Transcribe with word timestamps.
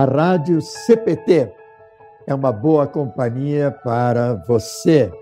A 0.00 0.06
Rádio 0.06 0.62
CPT 0.62 1.54
é 2.26 2.34
uma 2.34 2.50
boa 2.50 2.86
companhia 2.86 3.70
para 3.70 4.32
você. 4.48 5.12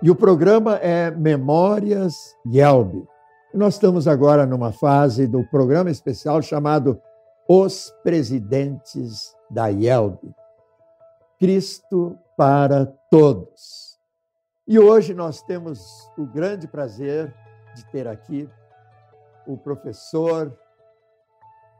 E 0.00 0.10
o 0.10 0.14
programa 0.14 0.76
é 0.76 1.10
Memórias 1.10 2.34
Yelb. 2.46 3.06
Nós 3.52 3.74
estamos 3.74 4.08
agora 4.08 4.46
numa 4.46 4.72
fase 4.72 5.26
do 5.26 5.44
programa 5.50 5.90
especial 5.90 6.40
chamado 6.40 6.98
Os 7.46 7.94
Presidentes 8.02 9.36
da 9.50 9.66
Yelb. 9.66 10.34
Cristo 11.38 12.18
para 12.38 12.86
todos. 13.10 13.98
E 14.66 14.78
hoje 14.78 15.12
nós 15.12 15.42
temos 15.42 16.10
o 16.16 16.24
grande 16.24 16.66
prazer 16.66 17.34
de 17.74 17.84
ter 17.92 18.08
aqui 18.08 18.48
o 19.46 19.58
professor, 19.58 20.58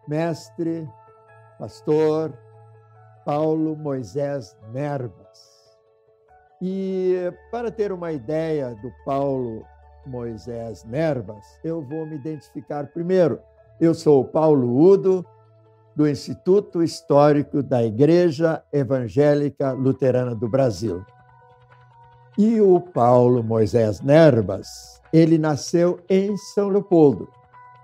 mestre, 0.07 0.87
pastor 1.61 2.33
Paulo 3.23 3.77
Moisés 3.77 4.57
Nerbas. 4.73 5.77
E 6.61 7.31
para 7.51 7.71
ter 7.71 7.93
uma 7.93 8.13
ideia 8.13 8.75
do 8.77 8.91
Paulo 9.05 9.63
Moisés 10.07 10.85
Nerbas, 10.85 11.45
eu 11.63 11.83
vou 11.83 12.07
me 12.07 12.17
identificar 12.17 12.87
primeiro. 12.87 13.39
Eu 13.79 13.93
sou 13.93 14.23
o 14.23 14.25
Paulo 14.25 14.75
Udo, 14.75 15.25
do 15.95 16.09
Instituto 16.09 16.83
Histórico 16.83 17.63
da 17.63 17.85
Igreja 17.85 18.63
Evangélica 18.73 19.73
Luterana 19.73 20.35
do 20.35 20.49
Brasil. 20.49 21.05
E 22.39 22.59
o 22.59 22.81
Paulo 22.81 23.43
Moisés 23.43 24.01
Nerbas, 24.01 25.01
ele 25.13 25.37
nasceu 25.37 26.01
em 26.09 26.35
São 26.39 26.69
Leopoldo, 26.69 27.29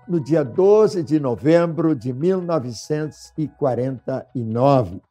no 0.07 0.19
dia 0.19 0.43
12 0.43 1.03
de 1.03 1.19
novembro 1.19 1.93
de 1.93 2.11
1949. 2.13 5.01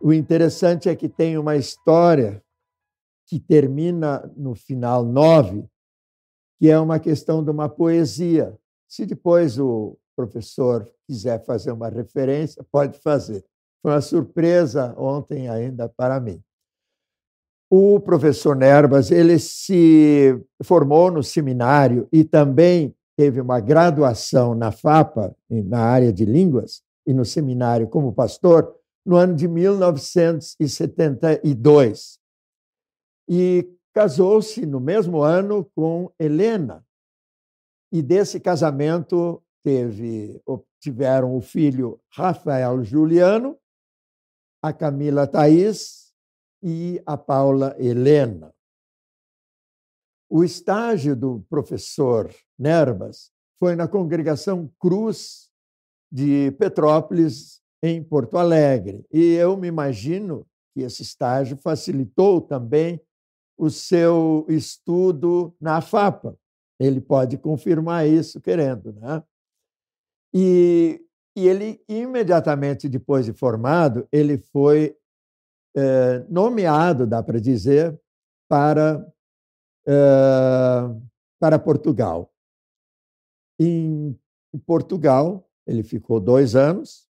O 0.00 0.12
interessante 0.12 0.88
é 0.88 0.96
que 0.96 1.08
tem 1.08 1.38
uma 1.38 1.56
história 1.56 2.40
que 3.26 3.40
termina 3.40 4.30
no 4.36 4.54
final 4.54 5.04
9, 5.04 5.64
que 6.58 6.68
é 6.68 6.78
uma 6.78 6.98
questão 6.98 7.42
de 7.42 7.50
uma 7.50 7.68
poesia. 7.68 8.56
Se 8.88 9.06
depois 9.06 9.58
o 9.58 9.96
professor 10.16 10.88
quiser 11.06 11.44
fazer 11.44 11.72
uma 11.72 11.88
referência, 11.88 12.64
pode 12.70 12.98
fazer. 12.98 13.44
Foi 13.82 13.92
uma 13.92 14.00
surpresa 14.00 14.94
ontem 14.98 15.48
ainda 15.48 15.88
para 15.88 16.20
mim. 16.20 16.42
O 17.70 18.00
professor 18.00 18.56
Nerbas, 18.56 19.10
ele 19.10 19.38
se 19.38 20.38
formou 20.64 21.10
no 21.10 21.22
seminário 21.22 22.08
e 22.12 22.24
também 22.24 22.94
teve 23.20 23.38
uma 23.38 23.60
graduação 23.60 24.54
na 24.54 24.72
FAPA, 24.72 25.36
na 25.50 25.80
área 25.80 26.10
de 26.10 26.24
línguas, 26.24 26.82
e 27.06 27.12
no 27.12 27.22
seminário 27.22 27.86
como 27.86 28.14
pastor, 28.14 28.74
no 29.04 29.14
ano 29.14 29.34
de 29.34 29.46
1972. 29.46 32.18
E 33.28 33.70
casou-se 33.92 34.64
no 34.64 34.80
mesmo 34.80 35.20
ano 35.20 35.70
com 35.76 36.10
Helena. 36.18 36.82
E 37.92 38.00
desse 38.00 38.40
casamento 38.40 39.42
teve, 39.62 40.40
tiveram 40.80 41.36
o 41.36 41.42
filho 41.42 42.00
Rafael 42.08 42.82
Juliano, 42.82 43.58
a 44.62 44.72
Camila 44.72 45.26
Thaís 45.26 46.14
e 46.62 47.02
a 47.04 47.18
Paula 47.18 47.76
Helena. 47.78 48.50
O 50.30 50.44
estágio 50.44 51.16
do 51.16 51.44
professor 51.50 52.32
Nerbas 52.56 53.32
foi 53.58 53.74
na 53.74 53.88
congregação 53.88 54.70
Cruz 54.78 55.50
de 56.10 56.52
Petrópolis, 56.52 57.60
em 57.82 58.02
Porto 58.02 58.38
Alegre. 58.38 59.04
E 59.12 59.34
eu 59.34 59.56
me 59.56 59.66
imagino 59.66 60.46
que 60.72 60.82
esse 60.82 61.02
estágio 61.02 61.56
facilitou 61.56 62.40
também 62.40 63.00
o 63.58 63.70
seu 63.70 64.46
estudo 64.48 65.54
na 65.60 65.80
FAPA. 65.80 66.38
Ele 66.78 67.00
pode 67.00 67.36
confirmar 67.36 68.06
isso 68.06 68.40
querendo, 68.40 68.92
né? 68.92 69.22
E, 70.32 71.04
e 71.36 71.46
ele, 71.46 71.82
imediatamente 71.88 72.88
depois 72.88 73.26
de 73.26 73.32
formado, 73.32 74.06
ele 74.12 74.38
foi 74.38 74.96
é, 75.76 76.24
nomeado, 76.28 77.06
dá 77.06 77.22
para 77.22 77.40
dizer, 77.40 78.00
para, 78.48 79.04
para 79.84 81.58
Portugal. 81.58 82.32
Em 83.58 84.18
Portugal, 84.66 85.48
ele 85.66 85.82
ficou 85.82 86.18
dois 86.20 86.56
anos, 86.56 87.08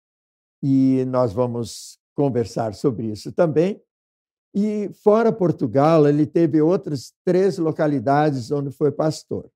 e 0.62 1.04
nós 1.06 1.32
vamos 1.32 1.98
conversar 2.14 2.74
sobre 2.74 3.08
isso 3.08 3.30
também. 3.32 3.82
E 4.54 4.88
fora 4.94 5.32
Portugal, 5.32 6.08
ele 6.08 6.26
teve 6.26 6.62
outras 6.62 7.12
três 7.24 7.58
localidades 7.58 8.50
onde 8.50 8.70
foi 8.70 8.90
pastor: 8.90 9.50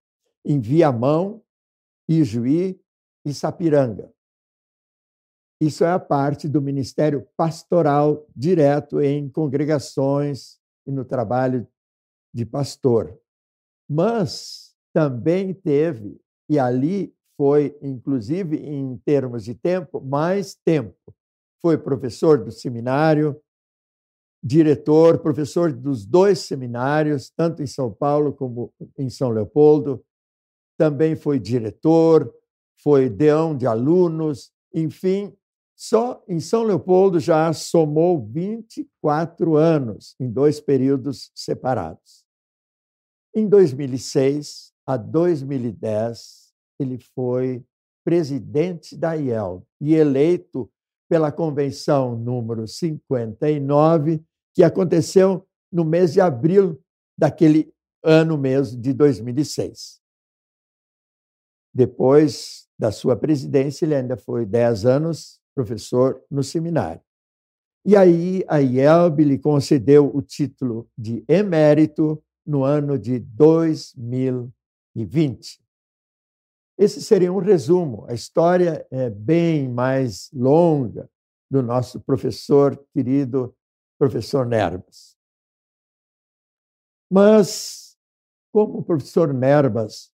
em 0.44 0.60
Viamão, 0.60 1.42
Ijuí 2.08 2.78
e 3.24 3.32
Sapiranga. 3.32 4.12
Isso 5.60 5.82
é 5.82 5.90
a 5.90 5.98
parte 5.98 6.48
do 6.48 6.60
ministério 6.60 7.26
pastoral 7.36 8.26
direto 8.34 9.00
em 9.00 9.28
congregações 9.28 10.58
e 10.86 10.92
no 10.92 11.04
trabalho 11.04 11.66
de 12.38 12.46
pastor. 12.46 13.18
Mas 13.90 14.72
também 14.94 15.52
teve, 15.52 16.20
e 16.48 16.58
ali 16.58 17.12
foi, 17.36 17.76
inclusive 17.82 18.56
em 18.56 18.96
termos 18.98 19.44
de 19.44 19.54
tempo, 19.54 20.00
mais 20.00 20.54
tempo. 20.54 20.96
Foi 21.60 21.76
professor 21.76 22.42
do 22.42 22.52
seminário, 22.52 23.40
diretor, 24.42 25.18
professor 25.18 25.72
dos 25.72 26.06
dois 26.06 26.38
seminários, 26.38 27.28
tanto 27.28 27.60
em 27.62 27.66
São 27.66 27.92
Paulo 27.92 28.32
como 28.32 28.72
em 28.96 29.10
São 29.10 29.30
Leopoldo. 29.30 30.04
Também 30.76 31.16
foi 31.16 31.40
diretor, 31.40 32.32
foi 32.80 33.08
deão 33.08 33.56
de 33.56 33.66
alunos, 33.66 34.52
enfim, 34.72 35.36
só 35.76 36.22
em 36.28 36.40
São 36.40 36.62
Leopoldo 36.62 37.18
já 37.18 37.52
somou 37.52 38.24
24 38.24 39.56
anos 39.56 40.14
em 40.20 40.30
dois 40.30 40.60
períodos 40.60 41.30
separados. 41.34 42.27
Em 43.38 43.48
2006 43.48 44.72
a 44.84 44.96
2010, 44.96 46.52
ele 46.76 46.98
foi 47.14 47.64
presidente 48.04 48.96
da 48.96 49.14
IEL 49.14 49.64
e 49.80 49.94
eleito 49.94 50.68
pela 51.08 51.30
convenção 51.30 52.16
número 52.16 52.66
59, 52.66 54.20
que 54.52 54.64
aconteceu 54.64 55.46
no 55.70 55.84
mês 55.84 56.12
de 56.12 56.20
abril 56.20 56.82
daquele 57.16 57.72
ano 58.02 58.36
mesmo 58.36 58.82
de 58.82 58.92
2006. 58.92 60.00
Depois 61.72 62.66
da 62.76 62.90
sua 62.90 63.14
presidência, 63.14 63.84
ele 63.84 63.94
ainda 63.94 64.16
foi 64.16 64.44
dez 64.44 64.84
anos 64.84 65.40
professor 65.54 66.20
no 66.28 66.42
seminário. 66.42 67.00
E 67.86 67.96
aí 67.96 68.44
a 68.48 68.60
IELB 68.60 69.22
lhe 69.22 69.38
concedeu 69.38 70.10
o 70.12 70.20
título 70.20 70.90
de 70.98 71.24
emérito 71.28 72.20
no 72.48 72.64
ano 72.64 72.98
de 72.98 73.20
2020. 73.20 75.62
Esse 76.78 77.02
seria 77.02 77.30
um 77.30 77.40
resumo. 77.40 78.06
A 78.08 78.14
história 78.14 78.86
é 78.90 79.10
bem 79.10 79.68
mais 79.68 80.30
longa 80.32 81.10
do 81.50 81.62
nosso 81.62 82.00
professor 82.00 82.82
querido, 82.94 83.54
professor 83.98 84.46
Nerbas. 84.46 85.14
Mas, 87.10 87.98
como 88.50 88.78
o 88.78 88.82
professor 88.82 89.34
Nerbas 89.34 90.10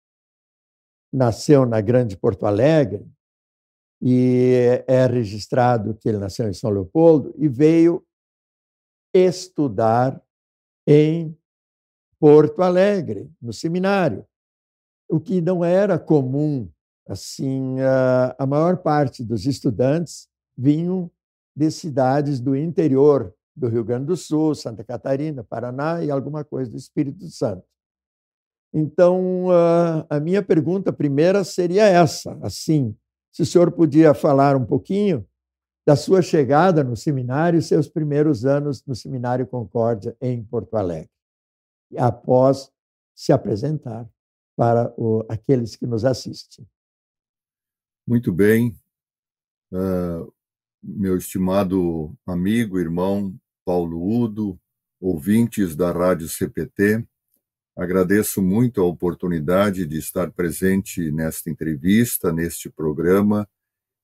nasceu 1.12 1.64
na 1.64 1.80
Grande 1.80 2.16
Porto 2.16 2.46
Alegre 2.46 3.08
e 4.02 4.82
é 4.88 5.06
registrado 5.06 5.94
que 5.94 6.08
ele 6.08 6.18
nasceu 6.18 6.48
em 6.48 6.52
São 6.52 6.70
Leopoldo 6.70 7.32
e 7.38 7.46
veio 7.46 8.04
estudar 9.14 10.20
em 10.84 11.38
Porto 12.24 12.62
Alegre, 12.62 13.30
no 13.38 13.52
seminário, 13.52 14.24
o 15.10 15.20
que 15.20 15.42
não 15.42 15.62
era 15.62 15.98
comum. 15.98 16.70
Assim, 17.06 17.76
a 18.38 18.46
maior 18.46 18.78
parte 18.78 19.22
dos 19.22 19.44
estudantes 19.44 20.26
vinham 20.56 21.10
de 21.54 21.70
cidades 21.70 22.40
do 22.40 22.56
interior 22.56 23.34
do 23.54 23.68
Rio 23.68 23.84
Grande 23.84 24.06
do 24.06 24.16
Sul, 24.16 24.54
Santa 24.54 24.82
Catarina, 24.82 25.44
Paraná 25.44 26.02
e 26.02 26.10
alguma 26.10 26.42
coisa 26.42 26.70
do 26.70 26.78
Espírito 26.78 27.28
Santo. 27.28 27.66
Então, 28.72 29.48
a 30.08 30.18
minha 30.18 30.42
pergunta 30.42 30.94
primeira 30.94 31.44
seria 31.44 31.84
essa, 31.84 32.38
assim, 32.40 32.96
se 33.30 33.42
o 33.42 33.46
senhor 33.46 33.70
podia 33.70 34.14
falar 34.14 34.56
um 34.56 34.64
pouquinho 34.64 35.28
da 35.86 35.94
sua 35.94 36.22
chegada 36.22 36.82
no 36.82 36.96
seminário, 36.96 37.60
seus 37.60 37.86
primeiros 37.86 38.46
anos 38.46 38.82
no 38.86 38.94
Seminário 38.94 39.46
Concórdia 39.46 40.16
em 40.22 40.42
Porto 40.42 40.74
Alegre, 40.78 41.10
após 41.98 42.70
se 43.14 43.32
apresentar 43.32 44.08
para 44.56 44.92
o, 44.96 45.24
aqueles 45.28 45.76
que 45.76 45.86
nos 45.86 46.04
assistem. 46.04 46.66
Muito 48.06 48.32
bem. 48.32 48.78
Uh, 49.72 50.32
meu 50.82 51.16
estimado 51.16 52.16
amigo, 52.26 52.78
irmão 52.78 53.34
Paulo 53.64 54.22
Udo, 54.22 54.60
ouvintes 55.00 55.74
da 55.74 55.90
Rádio 55.90 56.28
CPT. 56.28 57.06
Agradeço 57.76 58.40
muito 58.40 58.80
a 58.80 58.84
oportunidade 58.84 59.86
de 59.86 59.98
estar 59.98 60.30
presente 60.30 61.10
nesta 61.10 61.50
entrevista, 61.50 62.32
neste 62.32 62.70
programa, 62.70 63.48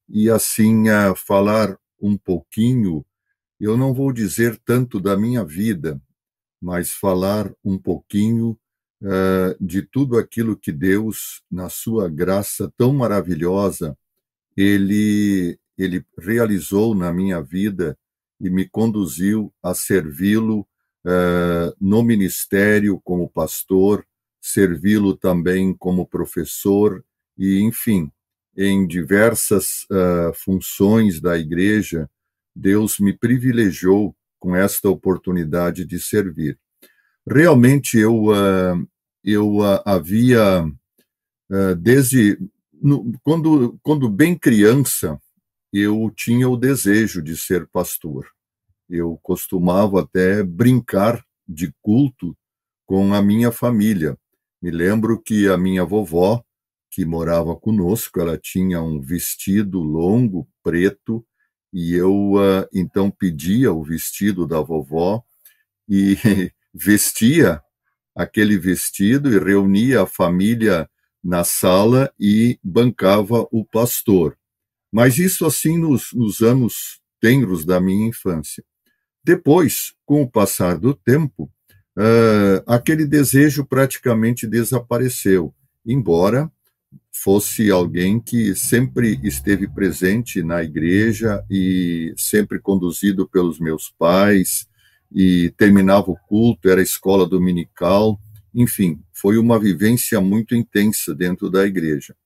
e 0.08 0.28
assim 0.28 0.88
a 0.88 1.14
falar 1.14 1.78
um 2.00 2.16
pouquinho. 2.16 3.04
Eu 3.60 3.76
não 3.76 3.94
vou 3.94 4.12
dizer 4.12 4.58
tanto 4.64 4.98
da 4.98 5.16
minha 5.16 5.44
vida, 5.44 6.00
mas 6.60 6.90
falar 6.92 7.52
um 7.64 7.78
pouquinho 7.78 8.58
uh, 9.02 9.64
de 9.64 9.82
tudo 9.82 10.18
aquilo 10.18 10.56
que 10.56 10.70
Deus, 10.70 11.42
na 11.50 11.68
sua 11.68 12.08
graça 12.08 12.72
tão 12.76 12.92
maravilhosa, 12.92 13.96
ele, 14.56 15.58
ele 15.78 16.04
realizou 16.18 16.94
na 16.94 17.12
minha 17.12 17.40
vida 17.40 17.96
e 18.40 18.50
me 18.50 18.68
conduziu 18.68 19.52
a 19.62 19.74
servi-lo 19.74 20.60
uh, 20.60 21.74
no 21.80 22.02
ministério 22.02 23.00
como 23.02 23.28
pastor, 23.28 24.04
servi-lo 24.40 25.16
também 25.16 25.74
como 25.74 26.06
professor 26.06 27.04
e, 27.36 27.60
enfim, 27.60 28.10
em 28.56 28.86
diversas 28.86 29.84
uh, 29.84 30.34
funções 30.34 31.20
da 31.20 31.38
igreja, 31.38 32.10
Deus 32.54 32.98
me 32.98 33.16
privilegiou 33.16 34.14
com 34.40 34.56
esta 34.56 34.88
oportunidade 34.88 35.84
de 35.84 36.00
servir. 36.00 36.58
Realmente 37.28 37.98
eu 37.98 38.24
uh, 38.24 38.88
eu 39.22 39.58
uh, 39.58 39.82
havia 39.84 40.64
desde 41.78 42.38
no, 42.80 43.12
quando 43.22 43.78
quando 43.82 44.08
bem 44.08 44.38
criança 44.38 45.20
eu 45.72 46.10
tinha 46.14 46.48
o 46.48 46.56
desejo 46.56 47.22
de 47.22 47.36
ser 47.36 47.66
pastor. 47.68 48.26
Eu 48.88 49.18
costumava 49.22 50.00
até 50.00 50.42
brincar 50.42 51.24
de 51.46 51.72
culto 51.80 52.36
com 52.86 53.14
a 53.14 53.22
minha 53.22 53.52
família. 53.52 54.18
Me 54.60 54.70
lembro 54.70 55.20
que 55.20 55.48
a 55.48 55.56
minha 55.56 55.84
vovó, 55.84 56.42
que 56.90 57.04
morava 57.04 57.54
conosco, 57.54 58.20
ela 58.20 58.36
tinha 58.36 58.82
um 58.82 59.00
vestido 59.00 59.80
longo, 59.80 60.48
preto, 60.62 61.24
e 61.72 61.94
eu 61.94 62.32
uh, 62.34 62.66
então 62.72 63.10
pedia 63.10 63.72
o 63.72 63.82
vestido 63.82 64.46
da 64.46 64.60
vovó 64.60 65.22
e 65.88 66.16
vestia 66.74 67.62
aquele 68.14 68.58
vestido 68.58 69.32
e 69.32 69.38
reunia 69.38 70.02
a 70.02 70.06
família 70.06 70.88
na 71.22 71.44
sala 71.44 72.12
e 72.18 72.58
bancava 72.62 73.46
o 73.50 73.64
pastor. 73.64 74.36
Mas 74.92 75.18
isso 75.18 75.46
assim 75.46 75.78
nos, 75.78 76.12
nos 76.12 76.40
anos 76.40 77.00
tenros 77.20 77.64
da 77.64 77.80
minha 77.80 78.08
infância. 78.08 78.64
Depois, 79.22 79.94
com 80.04 80.22
o 80.22 80.30
passar 80.30 80.78
do 80.78 80.94
tempo, 80.94 81.44
uh, 81.96 82.62
aquele 82.66 83.06
desejo 83.06 83.64
praticamente 83.64 84.46
desapareceu, 84.46 85.54
embora 85.84 86.50
fosse 87.12 87.70
alguém 87.70 88.18
que 88.18 88.54
sempre 88.54 89.20
esteve 89.22 89.68
presente 89.68 90.42
na 90.42 90.62
igreja 90.62 91.44
e 91.50 92.14
sempre 92.16 92.58
conduzido 92.58 93.28
pelos 93.28 93.60
meus 93.60 93.90
pais 93.90 94.66
e 95.12 95.52
terminava 95.56 96.10
o 96.10 96.16
culto, 96.16 96.68
era 96.68 96.80
escola 96.80 97.26
dominical, 97.26 98.18
enfim, 98.54 99.02
foi 99.12 99.36
uma 99.38 99.58
vivência 99.58 100.20
muito 100.20 100.54
intensa 100.54 101.14
dentro 101.14 101.50
da 101.50 101.66
igreja. 101.66 102.16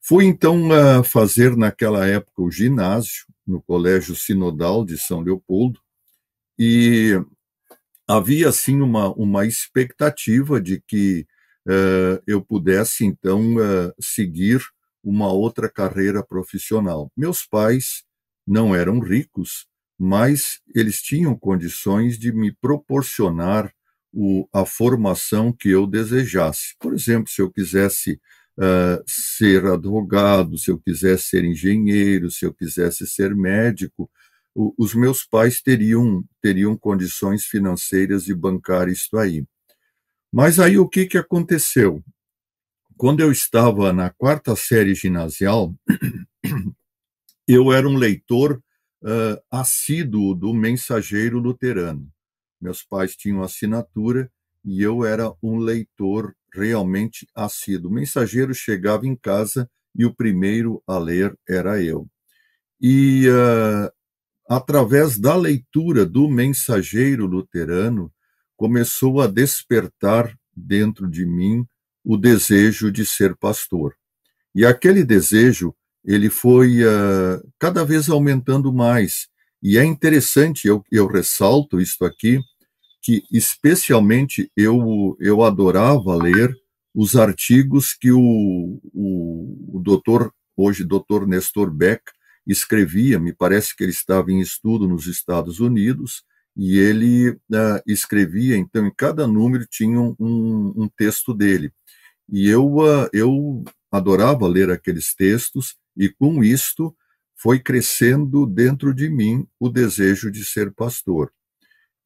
Fui 0.00 0.26
então 0.26 0.70
a 0.70 1.02
fazer 1.02 1.56
naquela 1.56 2.06
época 2.06 2.42
o 2.42 2.50
ginásio 2.50 3.26
no 3.46 3.60
Colégio 3.60 4.14
Sinodal 4.14 4.84
de 4.84 4.98
São 4.98 5.20
Leopoldo 5.20 5.80
e 6.58 7.18
havia 8.06 8.48
assim 8.48 8.80
uma, 8.80 9.12
uma 9.14 9.46
expectativa 9.46 10.60
de 10.60 10.80
que 10.86 11.26
eu 12.26 12.42
pudesse 12.42 13.04
então 13.04 13.56
uh, 13.56 13.92
seguir 14.00 14.60
uma 15.02 15.30
outra 15.32 15.68
carreira 15.68 16.22
profissional. 16.22 17.10
Meus 17.16 17.44
pais 17.44 18.04
não 18.46 18.74
eram 18.74 19.00
ricos, 19.00 19.66
mas 19.98 20.60
eles 20.74 21.00
tinham 21.00 21.36
condições 21.36 22.18
de 22.18 22.32
me 22.32 22.52
proporcionar 22.52 23.72
o, 24.12 24.48
a 24.52 24.64
formação 24.64 25.52
que 25.52 25.68
eu 25.68 25.86
desejasse. 25.86 26.74
Por 26.78 26.94
exemplo, 26.94 27.28
se 27.28 27.42
eu 27.42 27.50
quisesse 27.50 28.20
uh, 28.58 29.02
ser 29.06 29.66
advogado, 29.66 30.56
se 30.56 30.70
eu 30.70 30.78
quisesse 30.78 31.28
ser 31.28 31.44
engenheiro, 31.44 32.30
se 32.30 32.44
eu 32.44 32.54
quisesse 32.54 33.06
ser 33.06 33.34
médico, 33.34 34.10
o, 34.54 34.72
os 34.78 34.94
meus 34.94 35.24
pais 35.24 35.60
teriam, 35.60 36.24
teriam 36.40 36.76
condições 36.76 37.44
financeiras 37.44 38.24
de 38.24 38.34
bancar 38.34 38.88
isto 38.88 39.18
aí. 39.18 39.44
Mas 40.36 40.58
aí 40.58 40.76
o 40.76 40.88
que, 40.88 41.06
que 41.06 41.16
aconteceu? 41.16 42.02
Quando 42.96 43.20
eu 43.20 43.30
estava 43.30 43.92
na 43.92 44.10
quarta 44.10 44.56
série 44.56 44.92
ginasial, 44.92 45.72
eu 47.46 47.72
era 47.72 47.88
um 47.88 47.94
leitor 47.96 48.60
uh, 49.00 49.40
assíduo 49.48 50.34
do 50.34 50.52
Mensageiro 50.52 51.38
Luterano. 51.38 52.10
Meus 52.60 52.82
pais 52.82 53.14
tinham 53.14 53.44
assinatura 53.44 54.28
e 54.64 54.82
eu 54.82 55.04
era 55.04 55.32
um 55.40 55.56
leitor 55.56 56.34
realmente 56.52 57.28
assíduo. 57.32 57.88
O 57.88 57.94
mensageiro 57.94 58.52
chegava 58.52 59.06
em 59.06 59.14
casa 59.14 59.70
e 59.94 60.04
o 60.04 60.12
primeiro 60.12 60.82
a 60.84 60.98
ler 60.98 61.38
era 61.48 61.80
eu. 61.80 62.08
E 62.80 63.28
uh, 63.28 63.88
através 64.48 65.16
da 65.16 65.36
leitura 65.36 66.04
do 66.04 66.28
mensageiro 66.28 67.24
luterano, 67.24 68.12
começou 68.56 69.20
a 69.20 69.26
despertar 69.26 70.36
dentro 70.56 71.08
de 71.08 71.26
mim 71.26 71.66
o 72.04 72.16
desejo 72.16 72.90
de 72.92 73.04
ser 73.04 73.34
pastor. 73.36 73.94
E 74.54 74.64
aquele 74.64 75.02
desejo, 75.02 75.74
ele 76.04 76.30
foi 76.30 76.84
uh, 76.84 77.42
cada 77.58 77.84
vez 77.84 78.08
aumentando 78.08 78.72
mais. 78.72 79.26
E 79.62 79.78
é 79.78 79.84
interessante, 79.84 80.68
eu, 80.68 80.84
eu 80.92 81.06
ressalto 81.06 81.80
isto 81.80 82.04
aqui, 82.04 82.40
que 83.02 83.22
especialmente 83.32 84.50
eu, 84.56 85.16
eu 85.18 85.42
adorava 85.42 86.14
ler 86.14 86.54
os 86.94 87.16
artigos 87.16 87.92
que 87.92 88.12
o, 88.12 88.80
o, 88.92 89.76
o 89.76 89.80
doutor, 89.80 90.32
hoje 90.56 90.84
doutor 90.84 91.26
Nestor 91.26 91.70
Beck, 91.70 92.02
escrevia, 92.46 93.18
me 93.18 93.32
parece 93.32 93.74
que 93.74 93.82
ele 93.82 93.90
estava 93.90 94.30
em 94.30 94.40
estudo 94.40 94.86
nos 94.86 95.06
Estados 95.06 95.60
Unidos, 95.60 96.22
e 96.56 96.78
ele 96.78 97.30
uh, 97.30 97.82
escrevia, 97.86 98.56
então, 98.56 98.86
em 98.86 98.92
cada 98.94 99.26
número 99.26 99.66
tinha 99.66 100.00
um, 100.00 100.14
um 100.18 100.88
texto 100.88 101.34
dele. 101.34 101.72
E 102.28 102.48
eu, 102.48 102.76
uh, 102.76 103.08
eu 103.12 103.64
adorava 103.90 104.46
ler 104.46 104.70
aqueles 104.70 105.14
textos, 105.14 105.76
e 105.96 106.08
com 106.08 106.42
isto 106.42 106.94
foi 107.36 107.58
crescendo 107.58 108.46
dentro 108.46 108.94
de 108.94 109.08
mim 109.10 109.46
o 109.58 109.68
desejo 109.68 110.30
de 110.30 110.44
ser 110.44 110.72
pastor. 110.72 111.32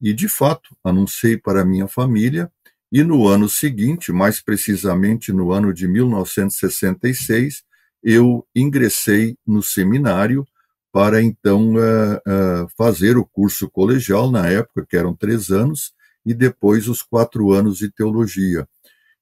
E, 0.01 0.13
de 0.13 0.27
fato, 0.27 0.75
anunciei 0.83 1.37
para 1.37 1.65
minha 1.65 1.87
família, 1.87 2.51
e 2.91 3.03
no 3.03 3.27
ano 3.27 3.47
seguinte, 3.47 4.11
mais 4.11 4.41
precisamente 4.41 5.31
no 5.31 5.51
ano 5.51 5.71
de 5.71 5.87
1966, 5.87 7.63
eu 8.01 8.47
ingressei 8.55 9.37
no 9.45 9.61
seminário 9.61 10.45
para 10.91 11.21
então 11.21 11.75
uh, 11.75 12.15
uh, 12.15 12.67
fazer 12.77 13.17
o 13.17 13.25
curso 13.25 13.69
colegial, 13.69 14.31
na 14.31 14.47
época, 14.47 14.85
que 14.87 14.97
eram 14.97 15.15
três 15.15 15.49
anos, 15.49 15.93
e 16.25 16.33
depois 16.33 16.87
os 16.87 17.01
quatro 17.01 17.51
anos 17.51 17.77
de 17.77 17.91
teologia. 17.91 18.67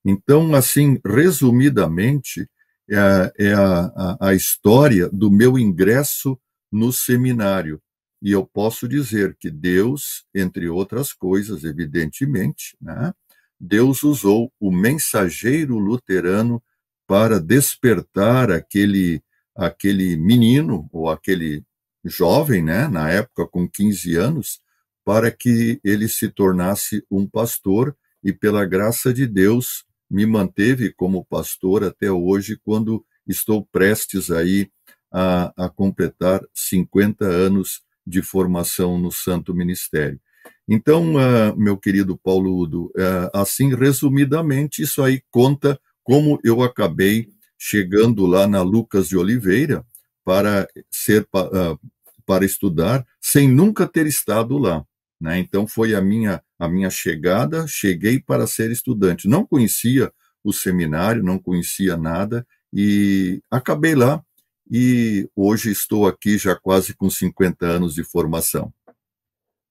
Então, 0.04 0.56
assim, 0.56 1.00
resumidamente, 1.06 2.50
é, 2.90 3.34
é 3.38 3.54
a, 3.54 3.80
a, 3.96 4.28
a 4.30 4.34
história 4.34 5.10
do 5.10 5.30
meu 5.30 5.58
ingresso 5.58 6.40
no 6.72 6.94
seminário. 6.94 7.82
E 8.22 8.32
eu 8.32 8.46
posso 8.46 8.88
dizer 8.88 9.36
que 9.40 9.52
Deus, 9.52 10.26
entre 10.34 10.70
outras 10.70 11.14
coisas, 11.14 11.64
evidentemente, 11.64 12.76
né, 12.82 13.14
Deus 13.60 14.04
usou 14.04 14.52
o 14.60 14.72
mensageiro 14.72 15.78
luterano 15.78 16.62
para 17.06 17.40
despertar 17.40 18.52
aquele 18.52 19.22
aquele 19.58 20.16
menino 20.16 20.88
ou 20.94 21.10
aquele 21.10 21.64
jovem, 22.06 22.64
né, 22.64 22.88
na 22.88 23.10
época 23.10 23.48
com 23.48 23.68
15 23.68 24.16
anos, 24.16 24.62
para 25.04 25.32
que 25.32 25.80
ele 25.84 26.08
se 26.08 26.30
tornasse 26.30 27.04
um 27.10 27.28
pastor 27.28 27.96
e 28.24 28.32
pela 28.32 28.66
graça 28.66 29.14
de 29.14 29.26
Deus 29.26 29.86
me 30.10 30.26
manteve 30.26 30.94
como 30.94 31.26
pastor 31.26 31.84
até 31.84 32.12
hoje 32.12 32.60
quando 32.64 33.06
estou 33.28 33.66
prestes 33.66 34.32
aí 34.32 34.70
a, 35.12 35.66
a 35.66 35.70
completar 35.70 36.42
50 36.54 37.26
anos 37.26 37.82
de 38.06 38.22
formação 38.22 38.98
no 38.98 39.12
Santo 39.12 39.54
Ministério. 39.54 40.20
Então, 40.68 41.16
uh, 41.16 41.58
meu 41.58 41.78
querido 41.78 42.18
Paulo 42.18 42.58
Udo, 42.58 42.86
uh, 42.88 43.30
assim 43.34 43.74
resumidamente, 43.74 44.82
isso 44.82 45.02
aí 45.02 45.22
conta 45.30 45.80
como 46.04 46.40
eu 46.44 46.62
acabei 46.62 47.28
chegando 47.58 48.26
lá 48.26 48.48
na 48.48 48.62
Lucas 48.62 49.08
de 49.08 49.18
Oliveira 49.18 49.86
para 50.24 50.68
ser 50.92 51.24
uh, 51.36 51.80
para 52.26 52.46
estudar 52.46 53.06
sem 53.22 53.48
nunca 53.50 53.88
ter 53.88 54.06
estado 54.06 54.58
lá. 54.58 54.86
Né? 55.20 55.40
Então 55.40 55.66
foi 55.66 55.96
a 55.96 56.02
minha 56.02 56.44
a 56.60 56.68
minha 56.68 56.90
chegada, 56.90 57.66
cheguei 57.68 58.20
para 58.20 58.48
ser 58.48 58.72
estudante. 58.72 59.28
Não 59.28 59.46
conhecia 59.46 60.12
o 60.44 60.52
seminário, 60.52 61.24
não 61.24 61.38
conhecia 61.38 61.96
nada 61.96 62.46
e 62.74 63.42
acabei 63.50 63.96
lá 63.96 64.24
e 64.70 65.30
hoje 65.36 65.72
estou 65.72 66.08
aqui 66.08 66.38
já 66.38 66.56
quase 66.56 66.96
com 66.96 67.10
50 67.10 67.66
anos 67.66 67.94
de 67.94 68.04
formação. 68.04 68.74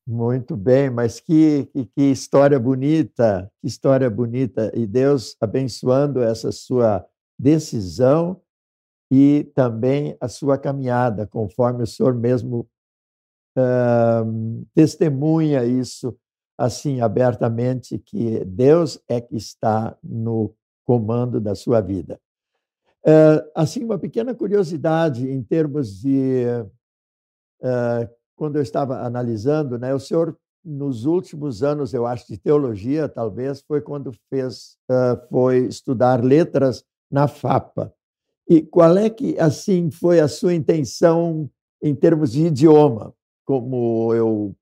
Muito 0.06 0.56
bem, 0.56 0.88
mas 0.88 1.18
que, 1.18 1.68
que, 1.94 2.02
história 2.02 2.58
bonita, 2.60 3.50
que 3.60 3.66
história 3.66 4.08
bonita. 4.08 4.70
E 4.72 4.86
Deus 4.86 5.36
abençoando 5.40 6.22
essa 6.22 6.52
sua 6.52 7.04
decisão 7.38 8.40
e 9.10 9.50
também 9.54 10.16
a 10.20 10.28
sua 10.28 10.58
caminhada, 10.58 11.26
conforme 11.26 11.82
o 11.82 11.86
senhor 11.86 12.14
mesmo 12.14 12.68
uh, 13.56 14.66
testemunha 14.74 15.64
isso 15.64 16.16
assim 16.58 17.00
abertamente, 17.00 17.98
que 17.98 18.44
Deus 18.44 18.98
é 19.08 19.20
que 19.20 19.36
está 19.36 19.96
no 20.02 20.54
comando 20.84 21.40
da 21.40 21.54
sua 21.54 21.80
vida. 21.80 22.18
Uh, 23.04 23.44
assim, 23.54 23.84
uma 23.84 23.98
pequena 23.98 24.34
curiosidade 24.34 25.30
em 25.30 25.42
termos 25.42 26.00
de 26.00 26.44
uh, 27.60 28.10
quando 28.34 28.56
eu 28.56 28.62
estava 28.62 29.00
analisando, 29.02 29.78
né, 29.78 29.94
o 29.94 30.00
senhor 30.00 30.36
nos 30.64 31.04
últimos 31.04 31.62
anos, 31.62 31.94
eu 31.94 32.04
acho, 32.04 32.26
de 32.26 32.36
teologia, 32.36 33.08
talvez, 33.08 33.62
foi 33.62 33.80
quando 33.80 34.12
fez, 34.28 34.76
uh, 34.90 35.28
foi 35.28 35.66
estudar 35.66 36.24
letras 36.24 36.84
na 37.10 37.28
FAPA. 37.28 37.92
E 38.48 38.62
qual 38.62 38.96
é 38.96 39.10
que, 39.10 39.38
assim, 39.38 39.90
foi 39.90 40.20
a 40.20 40.28
sua 40.28 40.54
intenção 40.54 41.50
em 41.82 41.94
termos 41.94 42.32
de 42.32 42.46
idioma, 42.46 43.12
como 43.44 44.14
eu 44.14 44.54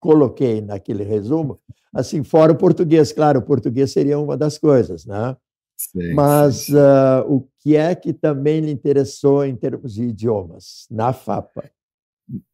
coloquei 0.00 0.60
naquele 0.60 1.02
resumo? 1.02 1.58
Assim, 1.92 2.22
fora 2.22 2.52
o 2.52 2.56
português, 2.56 3.12
claro, 3.12 3.40
o 3.40 3.44
português 3.44 3.92
seria 3.92 4.18
uma 4.18 4.36
das 4.36 4.58
coisas, 4.58 5.04
né? 5.04 5.36
Sim, 5.76 6.14
Mas 6.14 6.56
sim. 6.56 6.74
Uh, 6.74 7.34
o 7.34 7.48
que 7.58 7.76
é 7.76 7.94
que 7.94 8.12
também 8.12 8.60
lhe 8.60 8.70
interessou 8.70 9.44
em 9.44 9.56
termos 9.56 9.94
de 9.94 10.04
idiomas 10.04 10.86
na 10.90 11.12
FAPA? 11.12 11.70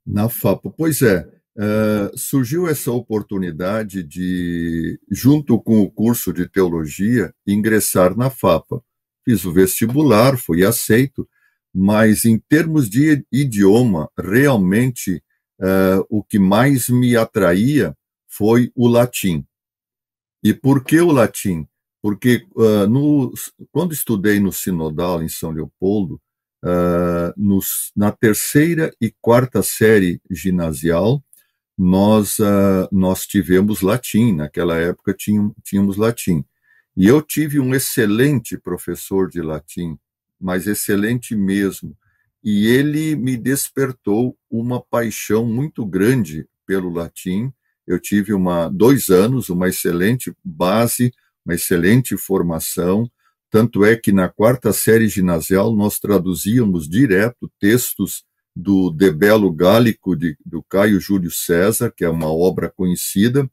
Na 0.06 0.28
FAPA, 0.28 0.70
pois 0.70 1.02
é. 1.02 1.28
Uh, 1.56 2.16
surgiu 2.16 2.68
essa 2.68 2.92
oportunidade 2.92 4.02
de, 4.04 4.98
junto 5.10 5.60
com 5.60 5.80
o 5.80 5.90
curso 5.90 6.32
de 6.32 6.48
teologia, 6.48 7.34
ingressar 7.46 8.16
na 8.16 8.30
FAPA. 8.30 8.80
Fiz 9.28 9.44
o 9.44 9.52
vestibular, 9.52 10.38
fui 10.38 10.64
aceito, 10.64 11.28
mas 11.74 12.24
em 12.24 12.38
termos 12.38 12.88
de 12.88 13.26
idioma, 13.30 14.10
realmente 14.18 15.22
uh, 15.60 16.02
o 16.08 16.24
que 16.24 16.38
mais 16.38 16.88
me 16.88 17.14
atraía 17.14 17.94
foi 18.26 18.72
o 18.74 18.88
latim. 18.88 19.44
E 20.42 20.54
por 20.54 20.82
que 20.82 20.98
o 21.02 21.12
latim? 21.12 21.68
Porque 22.00 22.46
uh, 22.56 22.86
no, 22.88 23.30
quando 23.70 23.92
estudei 23.92 24.40
no 24.40 24.50
Sinodal, 24.50 25.22
em 25.22 25.28
São 25.28 25.50
Leopoldo, 25.50 26.18
uh, 26.64 27.30
nos, 27.36 27.92
na 27.94 28.10
terceira 28.10 28.90
e 28.98 29.12
quarta 29.20 29.62
série 29.62 30.22
ginasial, 30.30 31.22
nós, 31.76 32.38
nós 32.90 33.26
tivemos 33.26 33.82
latim, 33.82 34.32
naquela 34.32 34.78
época 34.78 35.14
tínhamos 35.62 35.98
latim. 35.98 36.42
E 37.00 37.06
eu 37.06 37.22
tive 37.22 37.60
um 37.60 37.76
excelente 37.76 38.58
professor 38.58 39.30
de 39.30 39.40
latim, 39.40 39.96
mas 40.40 40.66
excelente 40.66 41.36
mesmo. 41.36 41.96
E 42.42 42.66
ele 42.66 43.14
me 43.14 43.36
despertou 43.36 44.36
uma 44.50 44.82
paixão 44.82 45.46
muito 45.46 45.86
grande 45.86 46.44
pelo 46.66 46.92
latim. 46.92 47.52
Eu 47.86 48.00
tive 48.00 48.32
uma, 48.32 48.68
dois 48.68 49.10
anos, 49.10 49.48
uma 49.48 49.68
excelente 49.68 50.34
base, 50.42 51.12
uma 51.46 51.54
excelente 51.54 52.16
formação, 52.16 53.08
tanto 53.48 53.84
é 53.84 53.94
que 53.94 54.10
na 54.10 54.28
quarta 54.28 54.72
série 54.72 55.06
ginasial 55.06 55.72
nós 55.76 56.00
traduzíamos 56.00 56.88
direto 56.88 57.48
textos 57.60 58.24
do 58.56 58.90
De 58.90 59.12
Belo 59.12 59.52
Gálico, 59.52 60.16
de, 60.16 60.36
do 60.44 60.64
Caio 60.64 60.98
Júlio 60.98 61.30
César, 61.30 61.92
que 61.96 62.04
é 62.04 62.10
uma 62.10 62.26
obra 62.26 62.68
conhecida. 62.68 63.48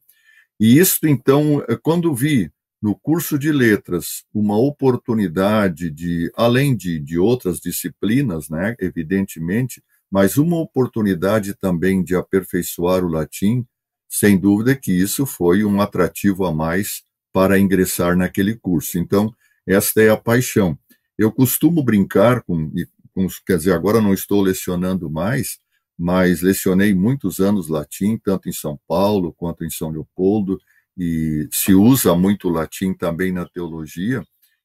E 0.58 0.80
isto, 0.80 1.06
então, 1.06 1.64
é 1.68 1.76
quando 1.76 2.12
vi 2.12 2.50
no 2.86 2.94
curso 2.94 3.36
de 3.36 3.50
letras 3.50 4.22
uma 4.32 4.56
oportunidade 4.56 5.90
de, 5.90 6.30
além 6.36 6.76
de, 6.76 7.00
de 7.00 7.18
outras 7.18 7.58
disciplinas, 7.58 8.48
né, 8.48 8.76
evidentemente, 8.78 9.82
mas 10.08 10.36
uma 10.36 10.56
oportunidade 10.56 11.52
também 11.54 12.04
de 12.04 12.14
aperfeiçoar 12.14 13.04
o 13.04 13.08
latim, 13.08 13.66
sem 14.08 14.38
dúvida 14.38 14.76
que 14.76 14.92
isso 14.92 15.26
foi 15.26 15.64
um 15.64 15.80
atrativo 15.80 16.46
a 16.46 16.54
mais 16.54 17.02
para 17.32 17.58
ingressar 17.58 18.16
naquele 18.16 18.54
curso. 18.54 18.98
Então, 18.98 19.34
esta 19.66 20.00
é 20.00 20.08
a 20.08 20.16
paixão. 20.16 20.78
Eu 21.18 21.32
costumo 21.32 21.82
brincar 21.82 22.40
com, 22.42 22.70
com 23.12 23.26
quer 23.44 23.56
dizer, 23.56 23.72
agora 23.72 24.00
não 24.00 24.14
estou 24.14 24.40
lecionando 24.40 25.10
mais, 25.10 25.58
mas 25.98 26.40
lecionei 26.40 26.94
muitos 26.94 27.40
anos 27.40 27.66
latim, 27.66 28.16
tanto 28.16 28.48
em 28.48 28.52
São 28.52 28.78
Paulo 28.86 29.32
quanto 29.32 29.64
em 29.64 29.70
São 29.70 29.90
Leopoldo, 29.90 30.60
e 30.96 31.48
se 31.52 31.74
usa 31.74 32.14
muito 32.14 32.48
latim 32.48 32.94
também 32.94 33.32
na 33.32 33.44
teologia, 33.44 34.24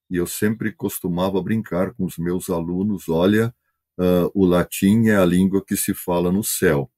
e 0.09 0.15
eu 0.15 0.25
sempre 0.25 0.71
costumava 0.71 1.41
brincar 1.41 1.93
com 1.93 2.05
os 2.05 2.17
meus 2.17 2.49
alunos: 2.49 3.09
olha, 3.09 3.53
uh, 3.97 4.31
o 4.33 4.45
latim 4.45 5.07
é 5.07 5.15
a 5.15 5.25
língua 5.25 5.63
que 5.63 5.75
se 5.75 5.93
fala 5.93 6.31
no 6.31 6.43
céu. 6.43 6.89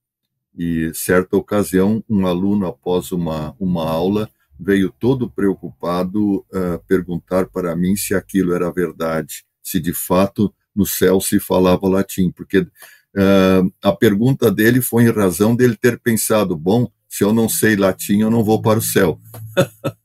E 0.55 0.91
certa 0.93 1.35
ocasião, 1.35 2.03
um 2.07 2.27
aluno, 2.27 2.67
após 2.67 3.11
uma, 3.11 3.55
uma 3.59 3.89
aula, 3.89 4.29
veio 4.59 4.91
todo 4.91 5.29
preocupado 5.29 6.37
uh, 6.37 6.79
perguntar 6.87 7.47
para 7.47 7.75
mim 7.75 7.95
se 7.95 8.13
aquilo 8.13 8.53
era 8.53 8.71
verdade, 8.71 9.43
se 9.63 9.79
de 9.79 9.93
fato 9.93 10.53
no 10.75 10.85
céu 10.85 11.19
se 11.19 11.39
falava 11.39 11.87
latim, 11.87 12.31
porque 12.31 12.59
uh, 12.59 13.73
a 13.81 13.91
pergunta 13.91 14.51
dele 14.51 14.81
foi 14.81 15.03
em 15.03 15.11
razão 15.11 15.55
dele 15.55 15.75
ter 15.75 15.99
pensado: 15.99 16.55
bom, 16.55 16.89
se 17.13 17.23
eu 17.23 17.31
não 17.31 17.47
sei 17.47 17.75
latim, 17.75 18.21
eu 18.21 18.31
não 18.31 18.43
vou 18.43 18.59
para 18.59 18.79
o 18.79 18.81
céu. 18.81 19.19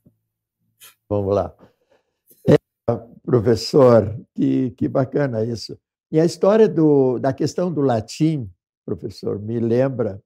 Vamos 1.09 1.33
lá. 1.33 1.51
É, 2.47 2.55
professor, 3.23 4.15
que, 4.35 4.69
que 4.77 4.87
bacana 4.87 5.43
isso. 5.43 5.75
E 6.11 6.19
a 6.19 6.25
história 6.25 6.69
do, 6.69 7.17
da 7.17 7.33
questão 7.33 7.73
do 7.73 7.81
latim, 7.81 8.47
professor, 8.85 9.39
me 9.39 9.59
lembra 9.59 10.21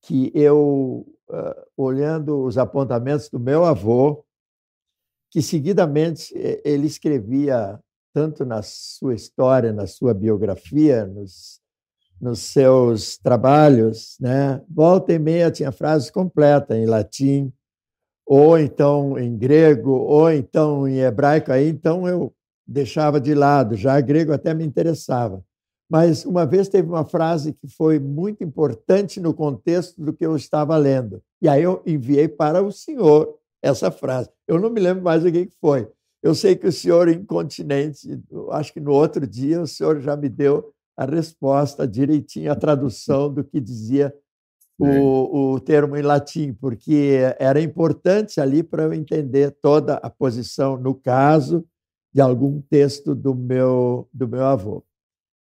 que 0.00 0.32
eu 0.34 1.06
uh, 1.28 1.66
olhando 1.76 2.42
os 2.44 2.56
apontamentos 2.56 3.28
do 3.28 3.38
meu 3.38 3.62
avô, 3.62 4.24
que 5.30 5.42
seguidamente 5.42 6.32
ele 6.64 6.86
escrevia 6.86 7.78
tanto 8.14 8.46
na 8.46 8.62
sua 8.62 9.14
história, 9.14 9.70
na 9.70 9.86
sua 9.86 10.14
biografia, 10.14 11.04
nos, 11.04 11.60
nos 12.24 12.40
seus 12.40 13.18
trabalhos, 13.18 14.16
né? 14.18 14.62
Volta 14.66 15.12
e 15.12 15.18
meia 15.18 15.50
tinha 15.50 15.70
frases 15.70 16.10
completas 16.10 16.74
em 16.74 16.86
latim, 16.86 17.52
ou 18.26 18.58
então 18.58 19.18
em 19.18 19.36
grego, 19.36 19.90
ou 19.90 20.32
então 20.32 20.88
em 20.88 21.00
hebraico. 21.00 21.52
Aí 21.52 21.68
então 21.68 22.08
eu 22.08 22.34
deixava 22.66 23.20
de 23.20 23.34
lado, 23.34 23.76
já 23.76 24.00
grego 24.00 24.32
até 24.32 24.54
me 24.54 24.64
interessava. 24.64 25.44
Mas 25.90 26.24
uma 26.24 26.46
vez 26.46 26.66
teve 26.66 26.88
uma 26.88 27.04
frase 27.04 27.52
que 27.52 27.68
foi 27.68 27.98
muito 27.98 28.42
importante 28.42 29.20
no 29.20 29.34
contexto 29.34 30.02
do 30.02 30.14
que 30.14 30.24
eu 30.24 30.34
estava 30.34 30.74
lendo. 30.78 31.22
E 31.42 31.48
aí 31.48 31.62
eu 31.62 31.82
enviei 31.84 32.26
para 32.26 32.62
o 32.62 32.72
senhor 32.72 33.36
essa 33.62 33.90
frase. 33.90 34.30
Eu 34.48 34.58
não 34.58 34.70
me 34.70 34.80
lembro 34.80 35.04
mais 35.04 35.22
o 35.22 35.30
que 35.30 35.50
foi. 35.60 35.86
Eu 36.22 36.34
sei 36.34 36.56
que 36.56 36.66
o 36.66 36.72
senhor, 36.72 37.06
incontinente, 37.10 38.18
acho 38.52 38.72
que 38.72 38.80
no 38.80 38.92
outro 38.92 39.26
dia, 39.26 39.60
o 39.60 39.66
senhor 39.66 40.00
já 40.00 40.16
me 40.16 40.30
deu 40.30 40.73
a 40.96 41.04
resposta 41.04 41.86
direitinho, 41.86 42.52
a 42.52 42.56
tradução 42.56 43.32
do 43.32 43.42
que 43.42 43.60
dizia 43.60 44.14
o, 44.78 45.52
o 45.54 45.60
termo 45.60 45.96
em 45.96 46.02
latim, 46.02 46.52
porque 46.52 47.18
era 47.38 47.60
importante 47.60 48.40
ali 48.40 48.62
para 48.62 48.84
eu 48.84 48.92
entender 48.92 49.50
toda 49.62 49.94
a 49.94 50.10
posição, 50.10 50.76
no 50.76 50.94
caso 50.94 51.64
de 52.12 52.20
algum 52.20 52.60
texto 52.60 53.14
do 53.14 53.34
meu, 53.34 54.08
do 54.12 54.28
meu 54.28 54.44
avô. 54.44 54.84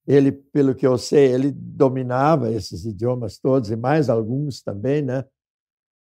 Ele, 0.07 0.33
pelo 0.33 0.75
que 0.75 0.87
eu 0.87 0.97
sei, 0.97 1.33
ele 1.33 1.51
dominava 1.53 2.51
esses 2.51 2.85
idiomas 2.85 3.39
todos 3.39 3.71
e 3.71 3.77
mais 3.77 4.09
alguns 4.09 4.63
também, 4.63 5.03
né? 5.03 5.25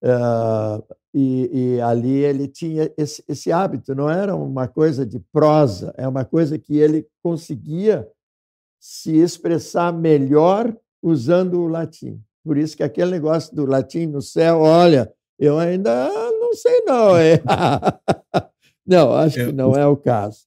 Uh, 0.02 0.96
e, 1.12 1.50
e, 1.52 1.80
ali 1.80 2.18
ele 2.18 2.46
tinha 2.46 2.92
esse, 2.98 3.24
esse, 3.26 3.50
hábito, 3.50 3.94
não 3.94 4.08
era 4.08 4.36
uma 4.36 4.68
coisa 4.68 5.06
de 5.06 5.18
prosa, 5.18 5.92
é 5.96 6.06
uma 6.06 6.24
coisa 6.24 6.58
que 6.58 6.76
ele 6.76 7.08
conseguia 7.22 8.06
se 8.86 9.16
expressar 9.16 9.92
melhor 9.92 10.72
usando 11.02 11.60
o 11.60 11.66
latim. 11.66 12.22
Por 12.44 12.56
isso 12.56 12.76
que 12.76 12.84
aquele 12.84 13.10
negócio 13.10 13.52
do 13.52 13.66
latim 13.66 14.06
no 14.06 14.22
céu, 14.22 14.60
olha, 14.60 15.12
eu 15.36 15.58
ainda 15.58 16.08
não 16.38 16.52
sei 16.52 16.82
não. 16.82 17.16
É. 17.18 17.42
não, 18.86 19.12
acho 19.12 19.34
que 19.34 19.40
é, 19.40 19.52
não 19.52 19.74
é 19.74 19.84
o 19.84 19.96
caso. 19.96 20.46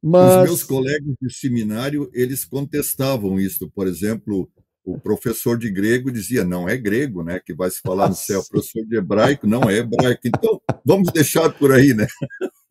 Mas... 0.00 0.42
Os 0.42 0.44
meus 0.44 0.62
colegas 0.62 1.16
de 1.20 1.34
seminário, 1.34 2.08
eles 2.14 2.44
contestavam 2.44 3.40
isso. 3.40 3.68
Por 3.74 3.88
exemplo, 3.88 4.48
o 4.84 5.00
professor 5.00 5.58
de 5.58 5.68
grego 5.68 6.12
dizia, 6.12 6.44
não 6.44 6.68
é 6.68 6.76
grego, 6.76 7.24
né, 7.24 7.40
que 7.44 7.52
vai 7.52 7.68
se 7.68 7.80
falar 7.80 8.08
no 8.08 8.14
céu. 8.14 8.40
O 8.40 8.48
professor 8.48 8.86
de 8.86 8.96
hebraico 8.96 9.44
não 9.44 9.68
é 9.68 9.78
hebraico. 9.78 10.20
Então, 10.24 10.60
vamos 10.84 11.12
deixar 11.12 11.52
por 11.58 11.72
aí, 11.72 11.92
né? 11.94 12.06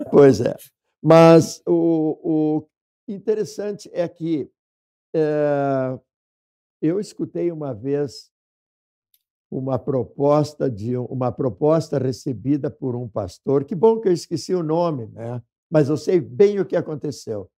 Pois 0.09 0.39
é. 0.39 0.55
Mas 1.03 1.61
o, 1.67 2.17
o 2.23 2.67
interessante 3.09 3.89
é 3.91 4.07
que 4.07 4.49
é, 5.13 5.99
eu 6.81 6.99
escutei 6.99 7.51
uma 7.51 7.73
vez 7.73 8.31
uma 9.51 9.77
proposta 9.77 10.71
de 10.71 10.95
uma 10.95 11.31
proposta 11.31 11.99
recebida 11.99 12.71
por 12.71 12.95
um 12.95 13.07
pastor. 13.07 13.65
Que 13.65 13.75
bom 13.75 13.99
que 13.99 14.07
eu 14.07 14.13
esqueci 14.13 14.55
o 14.55 14.63
nome, 14.63 15.07
né? 15.07 15.43
Mas 15.69 15.89
eu 15.89 15.97
sei 15.97 16.21
bem 16.21 16.59
o 16.59 16.65
que 16.65 16.75
aconteceu. 16.75 17.51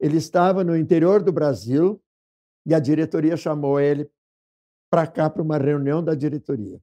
Ele 0.00 0.16
estava 0.16 0.64
no 0.64 0.76
interior 0.76 1.22
do 1.22 1.32
Brasil 1.32 2.02
e 2.66 2.74
a 2.74 2.80
diretoria 2.80 3.36
chamou 3.36 3.78
ele 3.78 4.10
para 4.90 5.06
cá 5.06 5.30
para 5.30 5.42
uma 5.42 5.58
reunião 5.58 6.02
da 6.02 6.14
diretoria. 6.14 6.80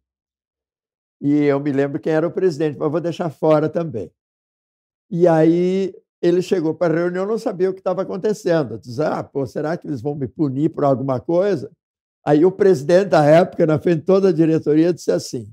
E 1.22 1.44
eu 1.44 1.60
me 1.60 1.72
lembro 1.72 2.00
quem 2.00 2.14
era 2.14 2.26
o 2.26 2.32
presidente, 2.32 2.78
mas 2.78 2.90
vou 2.90 3.02
deixar 3.02 3.30
fora 3.30 3.70
também. 3.70 4.10
E 5.12 5.28
aí 5.28 5.94
ele 6.22 6.42
chegou 6.42 6.74
para 6.74 6.94
a 6.94 6.98
reunião, 6.98 7.26
não 7.26 7.38
sabia 7.38 7.70
o 7.70 7.74
que 7.74 7.80
estava 7.80 8.02
acontecendo. 8.02 8.78
Diz: 8.78 9.00
"Ah, 9.00 9.24
pô, 9.24 9.46
será 9.46 9.78
que 9.78 9.88
eles 9.88 10.02
vão 10.02 10.16
me 10.16 10.28
punir 10.28 10.70
por 10.70 10.84
alguma 10.84 11.20
coisa?" 11.20 11.72
Aí 12.26 12.46
o 12.46 12.52
presidente 12.52 13.10
da 13.10 13.26
época, 13.26 13.66
na 13.66 13.80
frente 13.80 14.00
de 14.00 14.06
toda 14.06 14.30
a 14.30 14.34
diretoria, 14.34 14.94
disse 14.94 15.12
assim: 15.12 15.52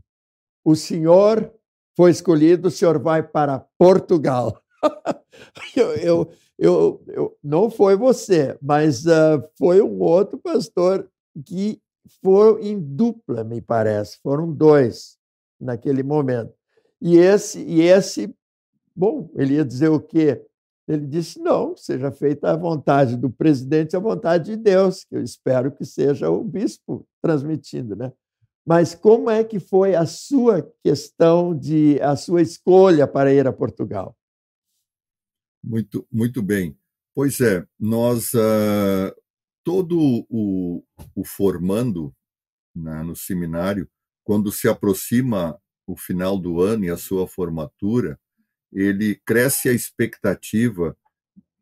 "O 0.65 0.75
senhor 0.75 1.53
foi 1.97 2.11
escolhido, 2.11 2.69
o 2.69 2.71
senhor 2.71 2.99
vai 2.99 3.23
para 3.23 3.65
Portugal." 3.79 4.61
eu, 5.77 5.93
eu, 5.97 6.31
eu, 6.59 7.05
eu, 7.09 7.39
não 7.43 7.71
foi 7.71 7.97
você, 7.97 8.59
mas 8.61 9.07
uh, 9.07 9.43
foi 9.59 9.81
um 9.83 10.01
outro 10.01 10.39
pastor 10.39 11.09
que 11.45 11.81
foram 12.23 12.59
em 12.61 12.79
dupla, 12.79 13.45
me 13.45 13.61
parece, 13.61 14.19
foram 14.23 14.51
dois 14.53 15.17
naquele 15.61 16.03
momento. 16.03 16.53
E 17.01 17.19
esse, 17.19 17.61
e 17.61 17.83
esse, 17.83 18.35
bom, 18.95 19.31
ele 19.37 19.55
ia 19.55 19.65
dizer 19.65 19.89
o 19.89 20.01
quê? 20.01 20.43
Ele 20.89 21.07
disse: 21.07 21.41
não, 21.41 21.77
seja 21.77 22.13
feita 22.13 22.51
a 22.51 22.57
vontade 22.57 23.17
do 23.17 23.31
presidente, 23.31 23.97
a 23.97 24.01
vontade 24.01 24.53
de 24.53 24.57
Deus, 24.57 25.05
que 25.05 25.17
eu 25.17 25.23
espero 25.23 25.73
que 25.73 25.85
seja 25.85 26.31
o 26.31 26.45
bispo 26.45 27.07
transmitindo, 27.21 27.97
né? 27.97 28.13
Mas 28.65 28.95
como 28.95 29.31
é 29.31 29.45
que 29.45 29.61
foi 29.61 29.95
a 29.95 30.07
sua 30.07 30.63
questão 30.83 31.57
de 31.57 32.01
a 32.01 32.17
sua 32.17 32.43
escolha 32.43 33.07
para 33.07 33.33
ir 33.33 33.47
a 33.47 33.53
Portugal? 33.53 34.17
Muito, 35.63 36.07
muito 36.11 36.43
bem. 36.43 36.77
Pois 37.15 37.41
é, 37.41 37.67
nós, 37.79 38.35
uh, 38.35 39.15
todo 39.65 39.99
o, 40.29 40.85
o 41.15 41.25
formando 41.25 42.15
né, 42.75 43.03
no 43.03 43.17
seminário, 43.17 43.89
quando 44.23 44.53
se 44.53 44.69
aproxima 44.69 45.59
o 45.87 45.97
final 45.97 46.39
do 46.39 46.61
ano 46.61 46.85
e 46.85 46.91
a 46.91 46.97
sua 46.97 47.27
formatura, 47.27 48.21
ele 48.77 49.19
cresce 49.25 49.71
a 49.71 49.73
expectativa 49.73 50.95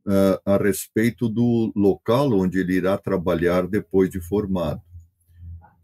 uh, 0.05 0.41
a 0.45 0.57
respeito 0.57 1.29
do 1.29 1.73
local 1.77 2.33
onde 2.33 2.59
ele 2.59 2.75
irá 2.75 2.99
trabalhar 2.99 3.69
depois 3.69 4.11
de 4.11 4.21
formado. 4.21 4.83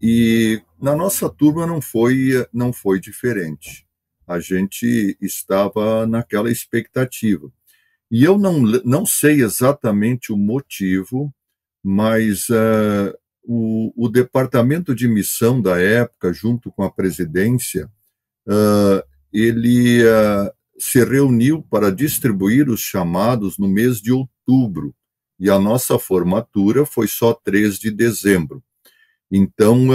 E 0.03 0.61
na 0.81 0.97
nossa 0.97 1.31
turma 1.31 1.67
não 1.67 1.81
foi 1.81 2.45
não 2.53 2.73
foi 2.73 2.99
diferente. 2.99 3.87
A 4.27 4.41
gente 4.41 5.17
estava 5.21 6.05
naquela 6.07 6.51
expectativa. 6.51 7.51
E 8.11 8.25
eu 8.25 8.37
não, 8.37 8.61
não 8.85 9.07
sei 9.07 9.41
exatamente 9.41 10.33
o 10.33 10.37
motivo, 10.37 11.33
mas 11.83 12.49
uh, 12.49 13.17
o, 13.43 13.93
o, 13.97 14.09
departamento 14.09 14.95
de 14.95 15.07
missão 15.07 15.63
da 15.63 15.81
época, 15.81 16.33
junto 16.33 16.73
com 16.73 16.83
a 16.83 16.91
presidência, 16.91 17.91
uh, 18.49 19.03
ele 19.33 20.03
uh, 20.05 20.53
se 20.81 21.05
reuniu 21.05 21.63
para 21.63 21.93
distribuir 21.93 22.71
os 22.71 22.81
chamados 22.81 23.59
no 23.59 23.69
mês 23.69 24.01
de 24.01 24.13
outubro, 24.13 24.95
e 25.39 25.51
a 25.51 25.59
nossa 25.59 25.99
formatura 25.99 26.85
foi 26.85 27.07
só 27.07 27.33
3 27.33 27.79
de 27.79 27.91
dezembro. 27.91 28.63
Então, 29.31 29.89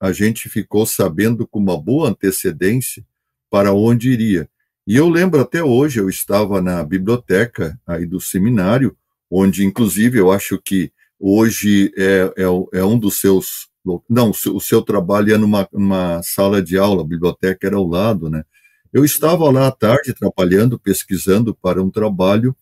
a 0.00 0.12
gente 0.12 0.48
ficou 0.48 0.86
sabendo 0.86 1.46
com 1.46 1.58
uma 1.58 1.80
boa 1.80 2.08
antecedência 2.08 3.04
para 3.50 3.72
onde 3.72 4.10
iria. 4.10 4.48
E 4.86 4.96
eu 4.96 5.08
lembro 5.08 5.40
até 5.40 5.62
hoje, 5.62 6.00
eu 6.00 6.08
estava 6.08 6.62
na 6.62 6.82
biblioteca 6.82 7.78
aí 7.86 8.06
do 8.06 8.20
seminário, 8.20 8.96
onde, 9.30 9.64
inclusive, 9.64 10.18
eu 10.18 10.32
acho 10.32 10.60
que 10.64 10.92
hoje 11.18 11.92
é, 11.96 12.32
é, 12.36 12.78
é 12.78 12.84
um 12.84 12.98
dos 12.98 13.20
seus. 13.20 13.68
Não, 14.08 14.30
o 14.30 14.60
seu 14.60 14.82
trabalho 14.82 15.34
é 15.34 15.38
numa, 15.38 15.68
numa 15.72 16.22
sala 16.22 16.62
de 16.62 16.78
aula, 16.78 17.02
a 17.02 17.06
biblioteca 17.06 17.66
era 17.66 17.76
ao 17.76 17.86
lado, 17.86 18.30
né? 18.30 18.44
Eu 18.92 19.04
estava 19.04 19.50
lá 19.50 19.68
à 19.68 19.72
tarde 19.72 20.14
trabalhando, 20.14 20.78
pesquisando 20.78 21.54
para 21.54 21.82
um 21.82 21.90
trabalho, 21.90 22.56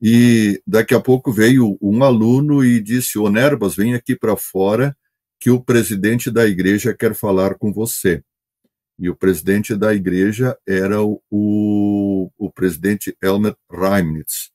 e 0.00 0.62
daqui 0.66 0.94
a 0.94 1.00
pouco 1.00 1.32
veio 1.32 1.78
um 1.80 2.02
aluno 2.04 2.64
e 2.64 2.80
disse: 2.80 3.18
Ô 3.18 3.28
Nerbas, 3.30 3.74
vem 3.74 3.94
aqui 3.94 4.14
para 4.16 4.36
fora, 4.36 4.96
que 5.40 5.50
o 5.50 5.60
presidente 5.60 6.30
da 6.30 6.46
igreja 6.46 6.94
quer 6.94 7.14
falar 7.14 7.54
com 7.56 7.72
você 7.72 8.22
e 8.98 9.08
o 9.08 9.14
presidente 9.14 9.76
da 9.76 9.94
igreja 9.94 10.58
era 10.66 11.00
o, 11.02 11.22
o, 11.30 12.30
o 12.36 12.50
presidente 12.50 13.16
Elmer 13.22 13.54
Reimnitz. 13.70 14.50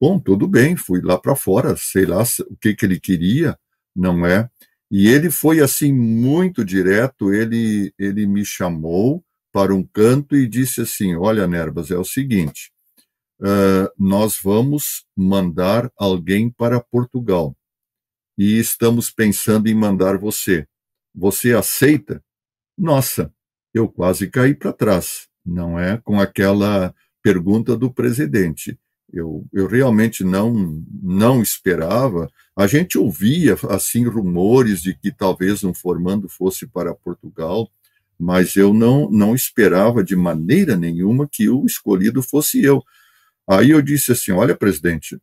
Bom, 0.00 0.18
tudo 0.18 0.48
bem, 0.48 0.74
fui 0.74 1.02
lá 1.02 1.18
para 1.18 1.36
fora, 1.36 1.76
sei 1.76 2.06
lá 2.06 2.22
o 2.48 2.56
que, 2.56 2.74
que 2.74 2.86
ele 2.86 2.98
queria, 2.98 3.58
não 3.94 4.24
é? 4.24 4.48
E 4.90 5.08
ele 5.08 5.30
foi 5.30 5.60
assim 5.60 5.92
muito 5.92 6.64
direto, 6.64 7.32
ele, 7.32 7.92
ele 7.98 8.26
me 8.26 8.44
chamou 8.44 9.22
para 9.58 9.74
um 9.74 9.82
canto 9.82 10.36
e 10.36 10.46
disse 10.46 10.82
assim: 10.82 11.16
Olha, 11.16 11.44
Nerbas, 11.48 11.90
é 11.90 11.98
o 11.98 12.04
seguinte, 12.04 12.70
uh, 13.40 13.90
nós 13.98 14.38
vamos 14.40 15.04
mandar 15.16 15.90
alguém 15.98 16.48
para 16.48 16.78
Portugal 16.80 17.56
e 18.38 18.56
estamos 18.60 19.10
pensando 19.10 19.66
em 19.66 19.74
mandar 19.74 20.16
você. 20.16 20.64
Você 21.12 21.54
aceita? 21.54 22.22
Nossa, 22.78 23.34
eu 23.74 23.88
quase 23.88 24.30
caí 24.30 24.54
para 24.54 24.72
trás, 24.72 25.26
não 25.44 25.76
é? 25.76 25.96
Com 26.04 26.20
aquela 26.20 26.94
pergunta 27.20 27.76
do 27.76 27.92
presidente. 27.92 28.78
Eu, 29.12 29.44
eu 29.52 29.66
realmente 29.66 30.22
não, 30.22 30.84
não 31.02 31.42
esperava. 31.42 32.30
A 32.56 32.68
gente 32.68 32.96
ouvia, 32.96 33.56
assim, 33.70 34.06
rumores 34.06 34.82
de 34.82 34.96
que 34.96 35.10
talvez 35.10 35.64
um 35.64 35.74
formando 35.74 36.28
fosse 36.28 36.64
para 36.64 36.94
Portugal, 36.94 37.68
mas 38.18 38.56
eu 38.56 38.74
não, 38.74 39.08
não 39.10 39.34
esperava 39.34 40.02
de 40.02 40.16
maneira 40.16 40.76
nenhuma 40.76 41.28
que 41.30 41.48
o 41.48 41.64
escolhido 41.64 42.22
fosse 42.22 42.62
eu. 42.62 42.82
Aí 43.48 43.70
eu 43.70 43.80
disse 43.80 44.12
assim: 44.12 44.32
Olha, 44.32 44.56
presidente, 44.56 45.18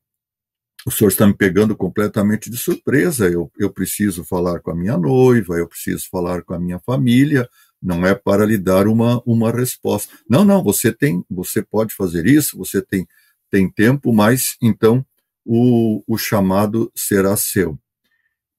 o 0.85 0.91
senhor 0.91 1.09
está 1.09 1.27
me 1.27 1.33
pegando 1.33 1.75
completamente 1.75 2.49
de 2.49 2.57
surpresa. 2.57 3.27
Eu, 3.27 3.51
eu 3.57 3.71
preciso 3.71 4.23
falar 4.23 4.59
com 4.61 4.71
a 4.71 4.75
minha 4.75 4.97
noiva, 4.97 5.55
eu 5.55 5.67
preciso 5.67 6.07
falar 6.09 6.43
com 6.43 6.53
a 6.53 6.59
minha 6.59 6.79
família, 6.79 7.49
não 7.81 8.05
é 8.05 8.15
para 8.15 8.45
lhe 8.45 8.57
dar 8.57 8.87
uma, 8.87 9.21
uma 9.25 9.51
resposta. 9.51 10.13
Não, 10.29 10.45
não, 10.45 10.63
você 10.63 10.93
tem, 10.93 11.23
você 11.29 11.61
pode 11.61 11.93
fazer 11.93 12.25
isso, 12.25 12.57
você 12.57 12.81
tem, 12.81 13.07
tem 13.51 13.69
tempo, 13.69 14.13
mas 14.13 14.55
então 14.61 15.05
o, 15.43 16.03
o 16.07 16.17
chamado 16.17 16.91
será 16.95 17.35
seu. 17.35 17.77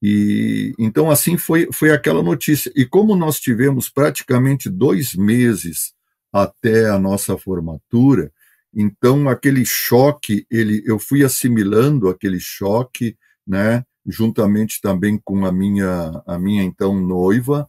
E 0.01 0.73
então 0.77 1.09
assim 1.09 1.37
foi, 1.37 1.69
foi 1.73 1.91
aquela 1.91 2.21
notícia. 2.21 2.71
E 2.75 2.85
como 2.85 3.15
nós 3.15 3.39
tivemos 3.39 3.89
praticamente 3.89 4.69
dois 4.69 5.15
meses 5.15 5.93
até 6.31 6.89
a 6.89 6.99
nossa 6.99 7.37
formatura, 7.37 8.31
então 8.73 9.27
aquele 9.27 9.65
choque, 9.65 10.45
ele, 10.51 10.83
eu 10.85 10.99
fui 10.99 11.23
assimilando 11.23 12.09
aquele 12.09 12.39
choque, 12.39 13.17
né, 13.45 13.83
juntamente 14.05 14.79
também 14.81 15.19
com 15.23 15.45
a 15.45 15.51
minha, 15.51 16.21
a 16.27 16.37
minha 16.37 16.63
então 16.63 16.99
noiva, 16.99 17.67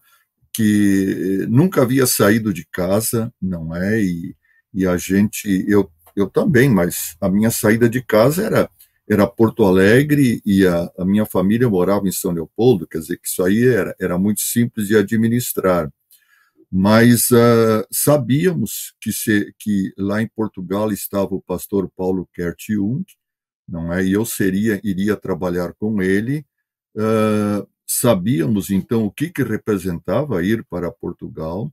que 0.53 1.47
nunca 1.49 1.83
havia 1.83 2.07
saído 2.07 2.53
de 2.53 2.67
casa, 2.71 3.33
não 3.41 3.75
é? 3.75 4.03
E, 4.03 4.37
e 4.75 4.87
a 4.87 4.97
gente, 4.97 5.65
eu, 5.69 5.91
eu 6.17 6.29
também, 6.29 6.69
mas 6.69 7.17
a 7.21 7.29
minha 7.29 7.51
saída 7.51 7.89
de 7.89 8.03
casa 8.03 8.45
era 8.45 8.69
era 9.09 9.27
Porto 9.27 9.65
Alegre 9.65 10.43
e 10.45 10.67
a, 10.67 10.91
a, 10.99 11.05
minha 11.05 11.25
família 11.25 11.69
morava 11.69 12.07
em 12.07 12.13
São 12.13 12.31
Leopoldo, 12.31 12.87
quer 12.87 12.99
dizer 12.99 13.19
que 13.19 13.27
isso 13.27 13.43
aí 13.43 13.67
era, 13.67 13.95
era 13.99 14.19
muito 14.19 14.41
simples 14.41 14.89
de 14.89 14.97
administrar. 14.97 15.91
Mas 16.71 17.31
uh, 17.31 17.87
sabíamos 17.91 18.95
que, 19.01 19.11
se, 19.11 19.55
que 19.59 19.95
lá 19.97 20.21
em 20.21 20.29
Portugal 20.29 20.93
estava 20.93 21.35
o 21.35 21.41
pastor 21.41 21.91
Paulo 21.97 22.29
Kert 22.35 22.59
Jung, 22.69 23.05
não 23.67 23.93
é? 23.93 24.05
E 24.05 24.13
eu 24.13 24.27
seria 24.27 24.79
iria 24.85 25.17
trabalhar 25.17 25.73
com 25.75 26.03
ele. 26.03 26.45
Uh, 26.95 27.67
sabíamos 27.87 28.71
então 28.71 29.07
o 29.07 29.11
que, 29.11 29.31
que 29.31 29.43
representava 29.43 30.45
ir 30.45 30.63
para 30.65 30.93
Portugal 30.93 31.73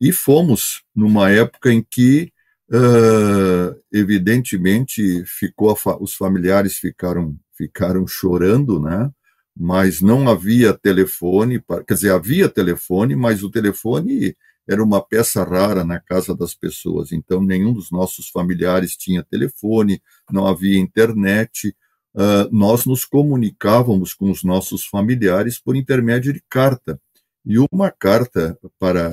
e 0.00 0.12
fomos 0.12 0.82
numa 0.94 1.30
época 1.30 1.70
em 1.70 1.82
que 1.82 2.32
uh, 2.70 3.76
evidentemente 3.92 5.24
ficou 5.26 5.76
os 6.00 6.14
familiares 6.14 6.76
ficaram 6.76 7.36
ficaram 7.56 8.06
chorando, 8.06 8.80
né? 8.80 9.10
mas 9.56 10.00
não 10.00 10.28
havia 10.28 10.72
telefone, 10.72 11.62
quer 11.86 11.94
dizer, 11.94 12.12
havia 12.12 12.48
telefone, 12.48 13.14
mas 13.14 13.42
o 13.42 13.50
telefone 13.50 14.34
era 14.66 14.82
uma 14.82 15.02
peça 15.02 15.42
rara 15.44 15.84
na 15.84 16.00
casa 16.00 16.34
das 16.34 16.54
pessoas, 16.54 17.12
então 17.12 17.42
nenhum 17.42 17.72
dos 17.72 17.90
nossos 17.90 18.30
familiares 18.30 18.96
tinha 18.96 19.22
telefone, 19.22 20.00
não 20.30 20.46
havia 20.46 20.78
internet, 20.78 21.74
uh, 22.14 22.48
nós 22.50 22.86
nos 22.86 23.04
comunicávamos 23.04 24.14
com 24.14 24.30
os 24.30 24.42
nossos 24.42 24.86
familiares 24.86 25.58
por 25.58 25.76
intermédio 25.76 26.32
de 26.32 26.42
carta. 26.48 26.98
E 27.44 27.56
uma 27.72 27.90
carta 27.90 28.58
para 28.78 29.10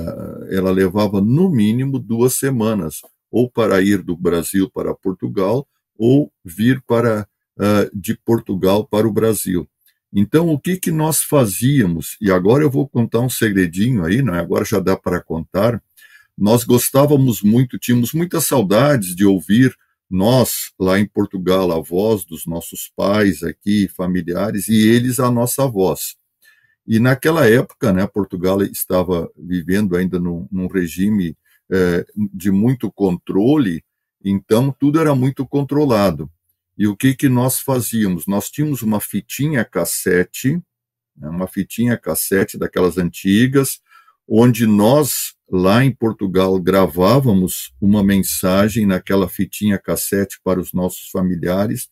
ela 0.49 0.69
levava 0.69 1.19
no 1.21 1.49
mínimo 1.49 1.97
duas 1.97 2.35
semanas, 2.35 3.01
ou 3.31 3.49
para 3.49 3.81
ir 3.81 4.01
do 4.01 4.15
Brasil 4.15 4.69
para 4.69 4.93
Portugal, 4.93 5.67
ou 5.97 6.31
vir 6.43 6.81
para 6.87 7.27
uh, 7.57 7.97
de 7.97 8.15
Portugal 8.15 8.85
para 8.85 9.07
o 9.07 9.11
Brasil. 9.11 9.67
Então, 10.13 10.49
o 10.49 10.59
que, 10.59 10.77
que 10.77 10.91
nós 10.91 11.21
fazíamos? 11.21 12.17
E 12.21 12.31
agora 12.31 12.63
eu 12.63 12.71
vou 12.71 12.87
contar 12.87 13.19
um 13.19 13.29
segredinho 13.29 14.05
aí, 14.05 14.21
não 14.21 14.33
é? 14.33 14.39
agora 14.39 14.63
já 14.63 14.79
dá 14.79 14.95
para 14.95 15.21
contar. 15.21 15.81
Nós 16.37 16.63
gostávamos 16.63 17.41
muito, 17.41 17.77
tínhamos 17.77 18.13
muitas 18.13 18.45
saudades 18.45 19.15
de 19.15 19.25
ouvir 19.25 19.75
nós, 20.09 20.71
lá 20.79 20.97
em 20.97 21.05
Portugal, 21.05 21.71
a 21.71 21.81
voz 21.81 22.23
dos 22.23 22.45
nossos 22.45 22.89
pais 22.95 23.43
aqui, 23.43 23.89
familiares, 23.89 24.69
e 24.69 24.87
eles 24.87 25.19
a 25.19 25.29
nossa 25.29 25.67
voz. 25.67 26.15
E 26.87 26.99
naquela 26.99 27.45
época, 27.45 27.91
né, 27.91 28.07
Portugal 28.07 28.61
estava 28.61 29.29
vivendo 29.37 29.97
ainda 29.97 30.17
num, 30.17 30.47
num 30.49 30.67
regime 30.67 31.35
é, 31.71 32.05
de 32.33 32.51
muito 32.51 32.91
controle, 32.91 33.83
então 34.23 34.75
tudo 34.77 34.99
era 34.99 35.13
muito 35.13 35.45
controlado. 35.45 36.29
E 36.77 36.87
o 36.87 36.95
que, 36.95 37.15
que 37.15 37.27
nós 37.27 37.59
fazíamos? 37.59 38.27
Nós 38.27 38.49
tínhamos 38.49 38.81
uma 38.81 38.99
fitinha 38.99 39.65
cassete, 39.65 40.61
né, 41.15 41.29
uma 41.29 41.47
fitinha 41.47 41.97
cassete 41.97 42.57
daquelas 42.57 42.97
antigas, 42.97 43.79
onde 44.27 44.67
nós, 44.67 45.33
lá 45.49 45.83
em 45.83 45.91
Portugal, 45.91 46.59
gravávamos 46.59 47.73
uma 47.81 48.03
mensagem 48.03 48.85
naquela 48.85 49.27
fitinha 49.27 49.79
cassete 49.79 50.39
para 50.43 50.59
os 50.59 50.73
nossos 50.73 51.09
familiares. 51.09 51.89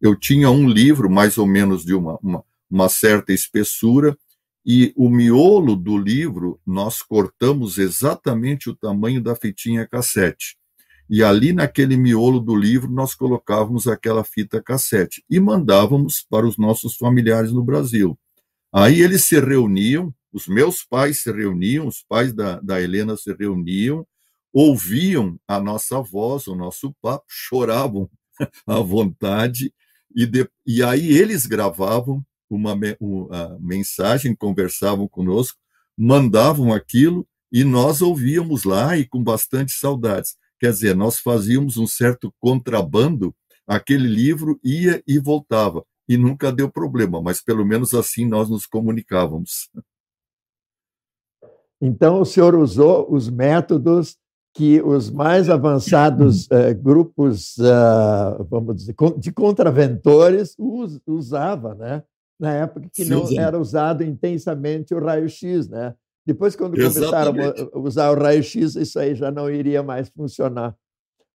Eu 0.00 0.14
tinha 0.14 0.50
um 0.50 0.68
livro, 0.68 1.10
mais 1.10 1.36
ou 1.36 1.46
menos 1.46 1.84
de 1.84 1.94
uma, 1.94 2.16
uma, 2.22 2.44
uma 2.70 2.88
certa 2.88 3.32
espessura, 3.32 4.16
e 4.64 4.92
o 4.96 5.08
miolo 5.08 5.74
do 5.74 5.96
livro 5.96 6.60
nós 6.66 7.02
cortamos 7.02 7.78
exatamente 7.78 8.68
o 8.68 8.74
tamanho 8.74 9.22
da 9.22 9.34
fitinha 9.34 9.86
cassete. 9.86 10.56
E 11.08 11.24
ali 11.24 11.52
naquele 11.52 11.96
miolo 11.96 12.38
do 12.38 12.54
livro 12.54 12.90
nós 12.90 13.14
colocávamos 13.14 13.88
aquela 13.88 14.22
fita 14.22 14.62
cassete 14.62 15.24
e 15.28 15.40
mandávamos 15.40 16.24
para 16.28 16.46
os 16.46 16.56
nossos 16.56 16.96
familiares 16.96 17.52
no 17.52 17.64
Brasil. 17.64 18.18
Aí 18.72 19.00
eles 19.00 19.24
se 19.24 19.40
reuniam, 19.40 20.14
os 20.32 20.46
meus 20.46 20.84
pais 20.84 21.22
se 21.22 21.32
reuniam, 21.32 21.88
os 21.88 22.04
pais 22.08 22.32
da, 22.32 22.60
da 22.60 22.80
Helena 22.80 23.16
se 23.16 23.34
reuniam, 23.34 24.06
ouviam 24.52 25.38
a 25.48 25.58
nossa 25.58 26.00
voz, 26.00 26.46
o 26.46 26.54
nosso 26.54 26.94
papo, 27.02 27.24
choravam 27.28 28.08
à 28.66 28.78
vontade, 28.78 29.72
e, 30.14 30.26
de, 30.26 30.48
e 30.66 30.82
aí 30.82 31.08
eles 31.08 31.46
gravavam 31.46 32.24
uma, 32.50 32.76
uma 33.00 33.58
mensagem, 33.60 34.34
conversavam 34.34 35.06
conosco, 35.06 35.58
mandavam 35.96 36.72
aquilo 36.72 37.26
e 37.52 37.64
nós 37.64 38.02
ouvíamos 38.02 38.64
lá 38.64 38.96
e 38.96 39.06
com 39.06 39.22
bastante 39.22 39.72
saudades. 39.72 40.36
Quer 40.58 40.72
dizer, 40.72 40.94
nós 40.94 41.18
fazíamos 41.18 41.76
um 41.76 41.86
certo 41.86 42.32
contrabando, 42.38 43.34
aquele 43.66 44.06
livro 44.06 44.58
ia 44.62 45.02
e 45.06 45.18
voltava, 45.18 45.84
e 46.08 46.16
nunca 46.16 46.52
deu 46.52 46.70
problema, 46.70 47.22
mas 47.22 47.42
pelo 47.42 47.64
menos 47.64 47.94
assim 47.94 48.26
nós 48.26 48.50
nos 48.50 48.66
comunicávamos. 48.66 49.70
Então, 51.80 52.20
o 52.20 52.26
senhor 52.26 52.54
usou 52.54 53.10
os 53.10 53.30
métodos 53.30 54.18
que 54.52 54.82
os 54.82 55.10
mais 55.10 55.48
avançados 55.48 56.46
uh, 56.46 56.74
grupos, 56.82 57.56
uh, 57.58 58.44
vamos 58.50 58.76
dizer, 58.76 58.94
de 59.18 59.32
contraventores 59.32 60.54
us, 60.58 61.00
usava, 61.06 61.74
né? 61.74 62.02
Na 62.40 62.54
época 62.54 62.88
que 62.90 63.04
Sim, 63.04 63.10
não 63.10 63.38
era 63.38 63.58
usado 63.58 64.02
intensamente 64.02 64.94
o 64.94 64.98
raio-x, 64.98 65.68
né? 65.68 65.94
Depois, 66.26 66.56
quando 66.56 66.78
Exatamente. 66.78 67.52
começaram 67.52 67.70
a 67.74 67.78
usar 67.78 68.10
o 68.10 68.14
raio-x, 68.14 68.76
isso 68.76 68.98
aí 68.98 69.14
já 69.14 69.30
não 69.30 69.50
iria 69.50 69.82
mais 69.82 70.08
funcionar. 70.08 70.74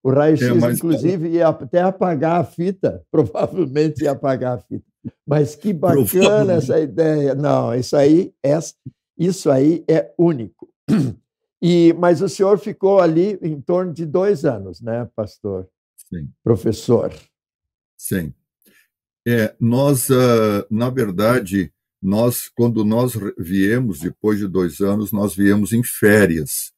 O 0.02 0.10
raio-x, 0.10 0.42
é, 0.42 0.72
inclusive, 0.72 1.28
ia 1.28 1.48
até 1.48 1.82
apagar 1.82 2.40
a 2.40 2.44
fita, 2.44 3.02
provavelmente 3.10 4.02
ia 4.02 4.10
apagar 4.10 4.58
a 4.58 4.58
fita. 4.58 4.84
Mas 5.24 5.54
que 5.54 5.72
bacana 5.72 6.54
essa 6.54 6.80
ideia. 6.80 7.34
Não, 7.34 7.72
isso 7.74 7.96
aí 7.96 8.34
é, 8.44 8.58
isso 9.16 9.50
aí 9.50 9.84
é 9.88 10.12
único. 10.18 10.68
E, 11.62 11.94
mas 11.94 12.20
o 12.20 12.28
senhor 12.28 12.58
ficou 12.58 13.00
ali 13.00 13.38
em 13.40 13.60
torno 13.60 13.92
de 13.92 14.04
dois 14.04 14.44
anos, 14.44 14.80
né, 14.80 15.08
pastor? 15.16 15.68
Sim. 15.96 16.28
Professor. 16.42 17.12
Sim. 17.96 18.32
É, 19.26 19.54
nós, 19.58 20.08
uh, 20.08 20.64
na 20.70 20.88
verdade, 20.88 21.72
nós, 22.00 22.48
quando 22.54 22.84
nós 22.84 23.14
viemos, 23.36 23.98
depois 23.98 24.38
de 24.38 24.46
dois 24.46 24.80
anos, 24.80 25.10
nós 25.10 25.34
viemos 25.34 25.72
em 25.72 25.82
férias, 25.82 26.72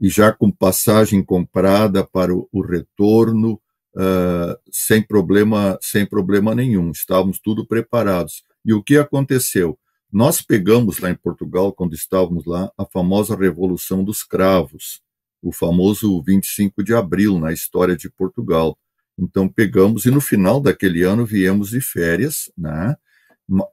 e 0.00 0.08
já 0.08 0.32
com 0.32 0.48
passagem 0.48 1.24
comprada 1.24 2.06
para 2.06 2.32
o, 2.32 2.48
o 2.52 2.60
retorno, 2.60 3.60
uh, 3.96 4.56
sem 4.70 5.02
problema, 5.02 5.76
sem 5.82 6.06
problema 6.06 6.54
nenhum, 6.54 6.92
estávamos 6.92 7.40
tudo 7.40 7.66
preparados. 7.66 8.44
E 8.64 8.72
o 8.72 8.82
que 8.82 8.96
aconteceu? 8.96 9.76
Nós 10.10 10.40
pegamos 10.40 11.00
lá 11.00 11.10
em 11.10 11.16
Portugal, 11.16 11.72
quando 11.72 11.94
estávamos 11.94 12.46
lá, 12.46 12.70
a 12.78 12.86
famosa 12.86 13.36
Revolução 13.36 14.04
dos 14.04 14.22
Cravos, 14.22 15.02
o 15.42 15.52
famoso 15.52 16.22
25 16.22 16.82
de 16.82 16.94
abril 16.94 17.38
na 17.40 17.52
história 17.52 17.96
de 17.96 18.08
Portugal. 18.08 18.78
Então 19.18 19.48
pegamos 19.48 20.04
e 20.06 20.10
no 20.10 20.20
final 20.20 20.60
daquele 20.60 21.02
ano 21.02 21.26
viemos 21.26 21.70
de 21.70 21.80
férias, 21.80 22.50
né, 22.56 22.96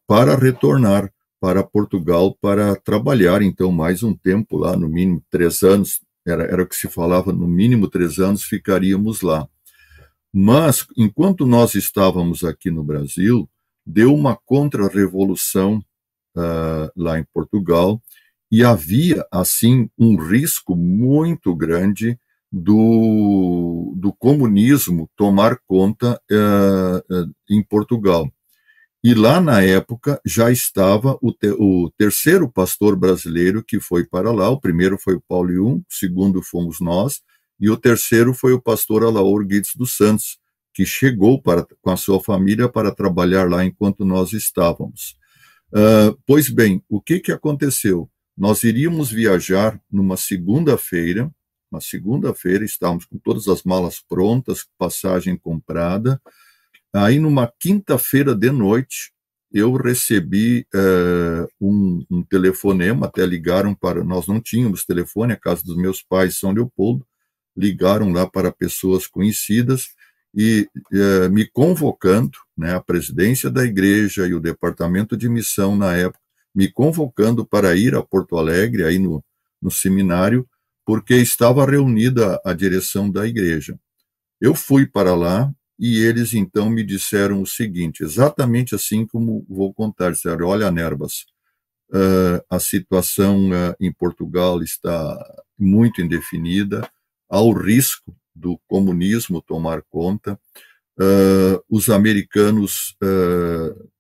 para 0.08 0.36
retornar 0.36 1.12
para 1.40 1.64
Portugal 1.64 2.36
para 2.42 2.76
trabalhar 2.76 3.42
então 3.42 3.72
mais 3.72 4.02
um 4.02 4.16
tempo 4.16 4.58
lá, 4.58 4.76
no 4.76 4.90
mínimo 4.90 5.24
três 5.30 5.62
anos, 5.62 6.02
era, 6.26 6.44
era 6.44 6.64
o 6.64 6.68
que 6.68 6.76
se 6.76 6.88
falava, 6.88 7.32
no 7.32 7.48
mínimo 7.48 7.88
três 7.88 8.18
anos 8.18 8.44
ficaríamos 8.44 9.22
lá. 9.22 9.48
Mas 10.34 10.88
enquanto 10.98 11.46
nós 11.46 11.76
estávamos 11.76 12.44
aqui 12.44 12.72
no 12.72 12.84
Brasil, 12.84 13.48
deu 13.86 14.14
uma 14.14 14.36
contra-revolução 14.36 15.78
uh, 16.36 16.92
lá 16.96 17.20
em 17.20 17.24
Portugal 17.32 18.02
e 18.52 18.64
havia 18.64 19.26
assim 19.32 19.90
um 19.98 20.18
risco 20.18 20.76
muito 20.76 21.56
grande 21.56 22.20
do, 22.58 23.94
do 23.98 24.14
comunismo 24.14 25.10
tomar 25.18 25.60
conta 25.68 26.18
uh, 26.32 27.34
em 27.50 27.62
Portugal. 27.62 28.32
E 29.04 29.14
lá 29.14 29.42
na 29.42 29.62
época 29.62 30.22
já 30.26 30.50
estava 30.50 31.18
o, 31.22 31.34
te, 31.34 31.50
o, 31.50 31.92
terceiro 31.98 32.50
pastor 32.50 32.96
brasileiro 32.96 33.62
que 33.62 33.82
foi 33.82 34.06
para 34.06 34.32
lá. 34.32 34.50
O 34.50 34.60
primeiro 34.60 34.98
foi 34.98 35.16
o 35.16 35.24
Paulo 35.28 35.54
Jung, 35.54 35.82
o 35.82 35.86
segundo 35.90 36.42
fomos 36.42 36.80
nós, 36.80 37.20
e 37.60 37.70
o 37.70 37.76
terceiro 37.76 38.34
foi 38.34 38.54
o 38.54 38.62
pastor 38.62 39.04
Alaor 39.04 39.46
Guides 39.46 39.72
dos 39.76 39.98
Santos, 39.98 40.40
que 40.74 40.86
chegou 40.86 41.42
para, 41.42 41.68
com 41.82 41.92
a 41.92 41.98
sua 41.98 42.22
família 42.22 42.70
para 42.70 42.90
trabalhar 42.96 43.50
lá 43.50 43.66
enquanto 43.66 44.06
nós 44.06 44.32
estávamos. 44.32 45.18
Uh, 45.74 46.18
pois 46.26 46.50
bem, 46.50 46.82
o 46.88 47.02
que, 47.02 47.20
que 47.20 47.34
aconteceu? 47.34 48.10
Nós 48.38 48.64
iríamos 48.64 49.12
viajar 49.12 49.78
numa 49.92 50.16
segunda-feira, 50.16 51.30
na 51.76 51.82
segunda-feira, 51.82 52.66
estávamos 52.66 53.06
com 53.06 53.18
todas 53.18 53.48
as 53.48 53.64
malas 53.64 54.00
prontas, 54.00 54.66
passagem 54.78 55.38
comprada. 55.38 56.20
Aí, 56.94 57.20
numa 57.20 57.52
quinta-feira 57.60 58.34
de 58.34 58.50
noite, 58.52 59.12
eu 59.52 59.74
recebi 59.74 60.66
uh, 60.74 61.48
um, 61.62 62.06
um, 62.10 62.24
telefonema, 62.24 63.06
até 63.06 63.26
ligaram 63.26 63.76
para. 63.76 64.04
Nós 64.04 64.28
não 64.28 64.42
tínhamos 64.42 64.86
telefone, 64.86 65.34
a 65.34 65.38
casa 65.38 65.64
dos 65.64 65.78
meus 65.78 66.02
pais, 66.02 66.40
São 66.40 66.52
Leopoldo, 66.52 67.06
ligaram 67.56 68.12
lá 68.12 68.28
para 68.28 68.52
pessoas 68.52 69.08
conhecidas 69.08 69.90
e 70.34 70.68
uh, 70.94 71.30
me 71.30 71.46
convocando, 71.46 72.38
né, 72.58 72.74
a 72.74 72.82
presidência 72.82 73.50
da 73.50 73.64
igreja 73.64 74.28
e 74.28 74.34
o 74.34 74.42
departamento 74.42 75.16
de 75.16 75.30
missão 75.30 75.76
na 75.76 75.96
época, 75.96 76.20
me 76.54 76.70
convocando 76.70 77.46
para 77.46 77.76
ir 77.76 77.96
a 77.96 78.02
Porto 78.02 78.38
Alegre, 78.38 78.84
aí 78.84 78.98
no, 78.98 79.24
no 79.62 79.72
seminário, 79.72 80.48
porque 80.86 81.16
estava 81.16 81.66
reunida 81.66 82.40
a 82.46 82.54
direção 82.54 83.10
da 83.10 83.28
igreja. 83.28 83.80
Eu 84.40 84.54
fui 84.54 84.86
para 84.86 85.16
lá 85.16 85.52
e 85.80 85.98
eles 85.98 86.34
então 86.34 86.70
me 86.70 86.84
disseram 86.84 87.42
o 87.42 87.48
seguinte, 87.48 88.04
exatamente 88.04 88.76
assim 88.76 89.06
como 89.06 89.46
vou 89.50 89.74
contar, 89.74 90.12
disseram, 90.12 90.48
olha, 90.48 90.72
Nerbas, 90.72 91.26
a 92.50 92.60
situação 92.60 93.50
em 93.80 93.92
Portugal 93.92 94.62
está 94.62 95.18
muito 95.58 96.02
indefinida, 96.02 96.90
há 97.30 97.42
o 97.42 97.52
risco 97.52 98.16
do 98.34 98.60
comunismo 98.68 99.42
tomar 99.42 99.82
conta, 99.90 100.40
os 101.70 101.90
americanos 101.90 102.96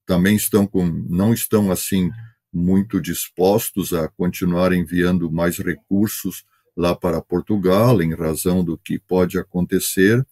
também 0.05 0.35
estão 0.35 0.67
com, 0.67 0.85
não 0.85 1.33
estão 1.33 1.71
assim 1.71 2.09
muito 2.53 3.01
dispostos 3.01 3.91
a 3.91 4.07
continuar 4.07 4.71
enviando 4.71 5.31
mais 5.31 5.57
recursos 5.57 6.45
lá 6.75 6.95
para 6.95 7.21
Portugal, 7.21 8.01
em 8.01 8.13
razão 8.13 8.63
do 8.63 8.77
que 8.77 8.99
pode 8.99 9.37
acontecer, 9.37 10.25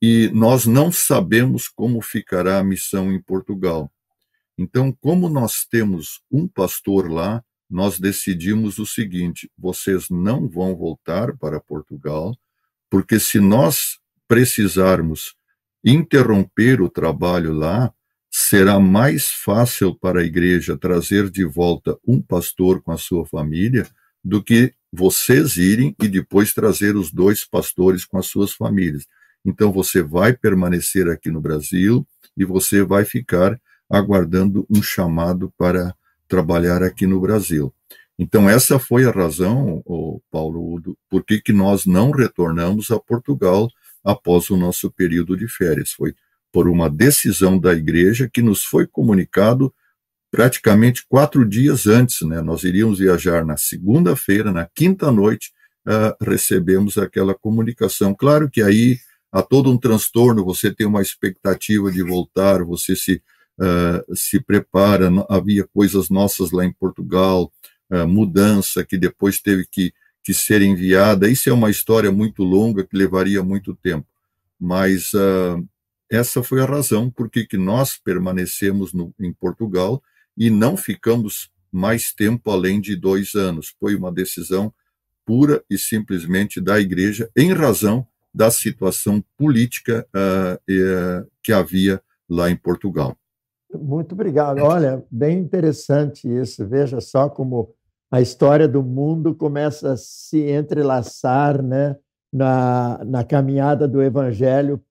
e 0.00 0.28
nós 0.34 0.66
não 0.66 0.90
sabemos 0.90 1.68
como 1.68 2.02
ficará 2.02 2.58
a 2.58 2.64
missão 2.64 3.12
em 3.12 3.22
Portugal. 3.22 3.90
Então, 4.58 4.92
como 5.00 5.28
nós 5.28 5.64
temos 5.64 6.22
um 6.30 6.46
pastor 6.46 7.10
lá, 7.10 7.42
nós 7.70 7.98
decidimos 7.98 8.78
o 8.78 8.84
seguinte: 8.84 9.50
vocês 9.56 10.10
não 10.10 10.48
vão 10.48 10.76
voltar 10.76 11.36
para 11.38 11.60
Portugal, 11.60 12.36
porque 12.90 13.18
se 13.18 13.40
nós 13.40 13.98
precisarmos 14.28 15.34
interromper 15.84 16.80
o 16.80 16.90
trabalho 16.90 17.52
lá, 17.52 17.92
será 18.30 18.78
mais 18.78 19.28
fácil 19.28 19.94
para 19.94 20.20
a 20.20 20.24
igreja 20.24 20.76
trazer 20.76 21.30
de 21.30 21.44
volta 21.44 21.98
um 22.06 22.20
pastor 22.20 22.82
com 22.82 22.92
a 22.92 22.98
sua 22.98 23.26
família 23.26 23.86
do 24.24 24.42
que 24.42 24.74
vocês 24.92 25.56
irem 25.56 25.94
e 26.02 26.08
depois 26.08 26.52
trazer 26.52 26.96
os 26.96 27.10
dois 27.10 27.44
pastores 27.44 28.04
com 28.04 28.18
as 28.18 28.26
suas 28.26 28.52
famílias. 28.52 29.06
Então 29.44 29.72
você 29.72 30.02
vai 30.02 30.32
permanecer 30.32 31.08
aqui 31.08 31.30
no 31.30 31.40
Brasil 31.40 32.06
e 32.36 32.44
você 32.44 32.82
vai 32.82 33.04
ficar 33.04 33.58
aguardando 33.88 34.66
um 34.70 34.82
chamado 34.82 35.52
para 35.56 35.94
trabalhar 36.28 36.82
aqui 36.82 37.06
no 37.06 37.20
Brasil. 37.20 37.72
Então 38.18 38.48
essa 38.48 38.78
foi 38.78 39.04
a 39.04 39.10
razão, 39.10 39.82
Paulo, 40.30 40.80
por 41.08 41.24
que, 41.24 41.40
que 41.40 41.52
nós 41.52 41.86
não 41.86 42.10
retornamos 42.10 42.90
a 42.90 42.98
Portugal 42.98 43.68
após 44.04 44.50
o 44.50 44.56
nosso 44.56 44.90
período 44.90 45.36
de 45.36 45.48
férias. 45.48 45.92
Foi 45.92 46.14
por 46.50 46.68
uma 46.68 46.90
decisão 46.90 47.58
da 47.58 47.72
igreja 47.72 48.28
que 48.30 48.42
nos 48.42 48.62
foi 48.62 48.86
comunicado 48.86 49.72
praticamente 50.32 51.04
quatro 51.06 51.46
dias 51.46 51.86
antes. 51.86 52.22
Né? 52.22 52.40
Nós 52.40 52.64
iríamos 52.64 52.98
viajar 52.98 53.44
na 53.44 53.58
segunda-feira, 53.58 54.50
na 54.50 54.64
quinta 54.64 55.12
noite, 55.12 55.52
uh, 55.86 56.24
recebemos 56.24 56.96
aquela 56.96 57.34
comunicação. 57.34 58.14
Claro 58.14 58.50
que 58.50 58.62
aí 58.62 58.98
há 59.30 59.42
todo 59.42 59.70
um 59.70 59.76
transtorno, 59.76 60.42
você 60.42 60.74
tem 60.74 60.86
uma 60.86 61.02
expectativa 61.02 61.92
de 61.92 62.02
voltar, 62.02 62.64
você 62.64 62.96
se, 62.96 63.22
uh, 63.60 64.16
se 64.16 64.40
prepara, 64.40 65.10
havia 65.28 65.68
coisas 65.68 66.08
nossas 66.08 66.50
lá 66.50 66.64
em 66.64 66.72
Portugal, 66.72 67.52
uh, 67.90 68.08
mudança 68.08 68.82
que 68.82 68.96
depois 68.96 69.38
teve 69.38 69.66
que, 69.70 69.92
que 70.24 70.32
ser 70.32 70.62
enviada. 70.62 71.28
Isso 71.28 71.50
é 71.50 71.52
uma 71.52 71.70
história 71.70 72.10
muito 72.10 72.42
longa 72.42 72.86
que 72.86 72.96
levaria 72.96 73.42
muito 73.42 73.74
tempo, 73.74 74.06
mas 74.58 75.12
essa 76.10 76.42
foi 76.42 76.62
a 76.62 76.66
razão 76.66 77.10
por 77.10 77.28
que 77.28 77.56
nós 77.56 77.98
permanecemos 77.98 78.94
no, 78.94 79.12
em 79.18 79.32
Portugal 79.32 80.02
e 80.36 80.50
não 80.50 80.76
ficamos 80.76 81.50
mais 81.70 82.12
tempo 82.12 82.50
além 82.50 82.80
de 82.80 82.96
dois 82.96 83.34
anos. 83.34 83.74
Foi 83.80 83.94
uma 83.94 84.12
decisão 84.12 84.72
pura 85.24 85.62
e 85.70 85.78
simplesmente 85.78 86.60
da 86.60 86.80
igreja, 86.80 87.30
em 87.36 87.52
razão 87.52 88.06
da 88.34 88.50
situação 88.50 89.22
política 89.36 90.06
uh, 90.14 90.54
uh, 90.54 91.30
que 91.42 91.52
havia 91.52 92.00
lá 92.28 92.50
em 92.50 92.56
Portugal. 92.56 93.16
Muito 93.72 94.12
obrigado. 94.12 94.58
Olha, 94.58 95.04
bem 95.10 95.38
interessante 95.38 96.28
isso. 96.28 96.66
Veja 96.66 97.00
só 97.00 97.28
como 97.28 97.74
a 98.10 98.20
história 98.20 98.68
do 98.68 98.82
mundo 98.82 99.34
começa 99.34 99.92
a 99.92 99.96
se 99.96 100.50
entrelaçar 100.50 101.62
né, 101.62 101.96
na, 102.32 103.02
na 103.04 103.24
caminhada 103.24 103.88
do 103.88 104.02
evangelho 104.02 104.82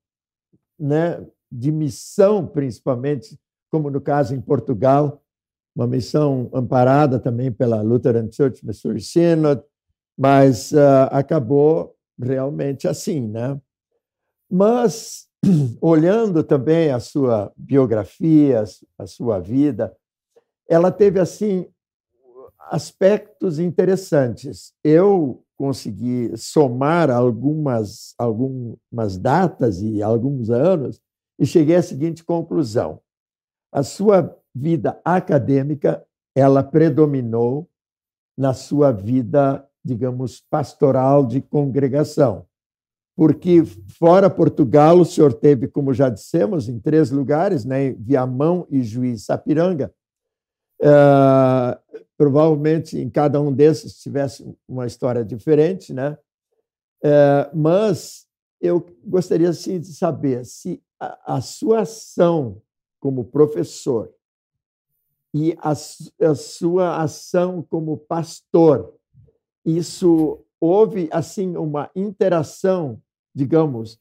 né, 0.80 1.24
de 1.52 1.72
missão, 1.72 2.48
principalmente, 2.48 3.40
como 3.70 3.90
no 3.90 4.02
caso 4.02 4.34
em 4.34 4.42
Portugal, 4.42 5.22
uma 5.76 5.88
missão 5.88 6.50
amparada 6.54 7.20
também 7.20 7.52
pela 7.52 7.82
Lutheran 7.82 8.30
Church 8.32 8.66
Missouri 8.66 9.02
Synod, 9.02 9.62
mas 10.18 10.72
uh, 10.72 11.08
acabou 11.12 11.96
realmente 12.20 12.88
assim, 12.88 13.28
né? 13.28 13.60
Mas 14.50 15.28
olhando 15.82 16.44
também 16.44 16.92
a 16.92 17.00
sua 17.00 17.52
biografia, 17.56 18.64
a 18.98 19.08
sua 19.08 19.40
vida, 19.40 19.96
ela 20.68 20.92
teve 20.92 21.20
assim 21.20 21.68
aspectos 22.70 23.60
interessantes. 23.60 24.74
Eu 24.84 25.44
consegui 25.58 26.32
somar 26.38 27.10
algumas, 27.10 28.14
algumas 28.18 29.18
datas 29.18 29.82
e 29.82 30.02
alguns 30.02 30.50
anos 30.50 31.02
e 31.38 31.46
cheguei 31.46 31.76
à 31.76 31.82
seguinte 31.82 32.24
conclusão: 32.24 33.00
a 33.72 33.84
sua 33.84 34.38
vida 34.54 35.00
acadêmica 35.04 36.06
ela 36.36 36.64
predominou 36.64 37.70
na 38.38 38.54
sua 38.54 38.92
vida, 38.92 39.68
digamos, 39.84 40.42
pastoral 40.50 41.26
de 41.26 41.42
congregação. 41.42 42.46
Porque 43.16 43.64
fora 44.00 44.30
Portugal, 44.30 45.00
o 45.00 45.06
senhor 45.06 45.34
teve, 45.34 45.68
como 45.68 45.94
já 45.94 46.10
dissemos, 46.10 46.70
em 46.70 46.80
três 46.80 47.12
lugares, 47.12 47.66
né, 47.66 47.92
Viamão 47.92 48.66
e 48.70 48.82
Juiz 48.82 49.26
Sapiranga. 49.26 49.94
Uh, 50.82 52.02
provavelmente 52.18 52.98
em 52.98 53.10
cada 53.10 53.42
um 53.42 53.52
desses 53.52 54.00
tivesse 54.00 54.56
uma 54.68 54.86
história 54.86 55.26
diferente, 55.26 55.94
né? 55.94 56.18
É, 57.04 57.50
mas 57.52 58.28
eu 58.62 58.86
gostaria 59.04 59.50
assim, 59.50 59.80
de 59.80 59.92
saber 59.92 60.46
se 60.46 60.80
a, 61.00 61.38
a 61.38 61.42
sua 61.42 61.82
ação 61.82 62.62
como 63.00 63.26
professor 63.26 64.14
e 65.34 65.56
a, 65.60 65.72
a, 65.72 66.36
sua 66.36 67.02
ação 67.02 67.66
como 67.70 67.98
pastor, 67.98 68.94
isso 69.66 70.44
houve 70.60 71.10
assim 71.12 71.56
uma 71.56 71.90
interação, 71.96 73.02
digamos, 73.34 74.00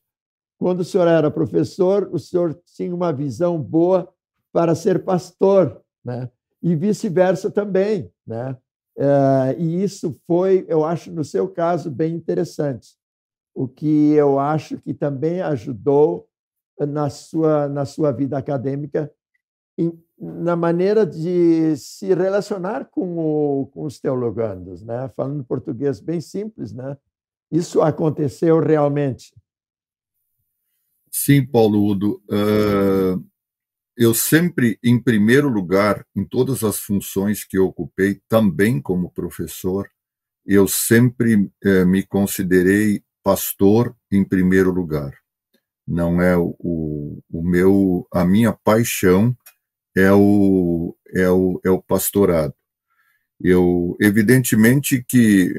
quando 0.58 0.80
o 0.80 0.84
senhor 0.84 1.06
era 1.06 1.30
professor, 1.30 2.08
o 2.12 2.18
senhor 2.18 2.60
tinha 2.76 2.94
uma 2.94 3.12
visão 3.12 3.60
boa 3.60 4.12
para 4.52 4.74
ser 4.74 5.04
pastor, 5.04 5.80
né? 6.04 6.28
e 6.62 6.74
vice-versa 6.74 7.50
também. 7.50 8.12
Né? 8.26 8.56
É, 8.98 9.56
e 9.58 9.82
isso 9.82 10.20
foi, 10.26 10.66
eu 10.68 10.84
acho, 10.84 11.10
no 11.12 11.24
seu 11.24 11.48
caso, 11.48 11.90
bem 11.90 12.14
interessante. 12.14 12.96
O 13.54 13.66
que 13.66 14.12
eu 14.12 14.38
acho 14.38 14.78
que 14.78 14.92
também 14.92 15.40
ajudou 15.40 16.28
na 16.78 17.08
sua, 17.08 17.68
na 17.68 17.84
sua 17.84 18.12
vida 18.12 18.36
acadêmica, 18.36 19.10
na 20.20 20.54
maneira 20.54 21.06
de 21.06 21.74
se 21.76 22.12
relacionar 22.14 22.84
com, 22.90 23.16
o, 23.16 23.66
com 23.68 23.84
os 23.84 23.98
teologandos, 23.98 24.82
né? 24.82 25.08
falando 25.16 25.42
português 25.42 25.98
bem 25.98 26.20
simples. 26.20 26.72
Né? 26.72 26.96
Isso 27.50 27.80
aconteceu 27.80 28.60
realmente. 28.60 29.32
Sim, 31.10 31.44
Paulo 31.44 31.84
Udo. 31.84 32.22
Uh, 32.30 33.24
eu 33.96 34.14
sempre, 34.14 34.78
em 34.84 35.02
primeiro 35.02 35.48
lugar, 35.48 36.06
em 36.14 36.24
todas 36.24 36.62
as 36.62 36.78
funções 36.78 37.44
que 37.44 37.58
ocupei, 37.58 38.20
também 38.28 38.80
como 38.80 39.10
professor, 39.10 39.88
eu 40.46 40.66
sempre 40.66 41.50
eh, 41.62 41.84
me 41.84 42.02
considerei 42.02 43.02
pastor 43.22 43.94
em 44.10 44.24
primeiro 44.24 44.70
lugar. 44.70 45.12
Não 45.86 46.20
é 46.22 46.36
o, 46.36 47.22
o 47.30 47.42
meu, 47.42 48.06
a 48.12 48.24
minha 48.24 48.52
paixão 48.52 49.36
é 49.96 50.12
o, 50.12 50.96
é 51.14 51.28
o, 51.28 51.60
é 51.64 51.70
o 51.70 51.82
pastorado. 51.82 52.54
Eu, 53.42 53.96
evidentemente 54.00 55.02
que 55.06 55.52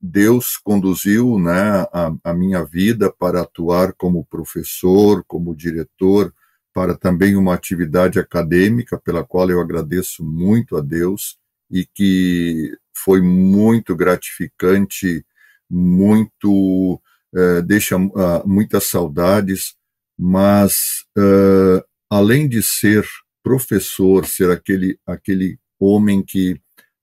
Deus 0.00 0.58
conduziu 0.58 1.38
né, 1.38 1.86
a, 1.90 2.14
a 2.22 2.34
minha 2.34 2.62
vida 2.64 3.10
para 3.10 3.40
atuar 3.40 3.94
como 3.94 4.26
professor, 4.26 5.24
como 5.26 5.56
diretor, 5.56 6.34
para 6.74 6.94
também 6.94 7.36
uma 7.36 7.54
atividade 7.54 8.18
acadêmica, 8.18 8.98
pela 8.98 9.24
qual 9.24 9.48
eu 9.48 9.60
agradeço 9.60 10.24
muito 10.24 10.76
a 10.76 10.80
Deus 10.80 11.38
e 11.70 11.86
que 11.86 12.76
foi 12.94 13.22
muito 13.22 13.96
gratificante, 13.96 15.24
muito 15.70 17.00
uh, 17.34 17.62
deixa 17.62 17.96
uh, 17.96 18.46
muitas 18.46 18.84
saudades, 18.88 19.76
mas 20.18 21.04
uh, 21.16 21.82
além 22.10 22.48
de 22.48 22.62
ser 22.62 23.06
professor, 23.44 24.26
ser 24.26 24.50
aquele 24.50 24.98
aquele 25.06 25.58
homem 25.78 26.24
que 26.24 26.58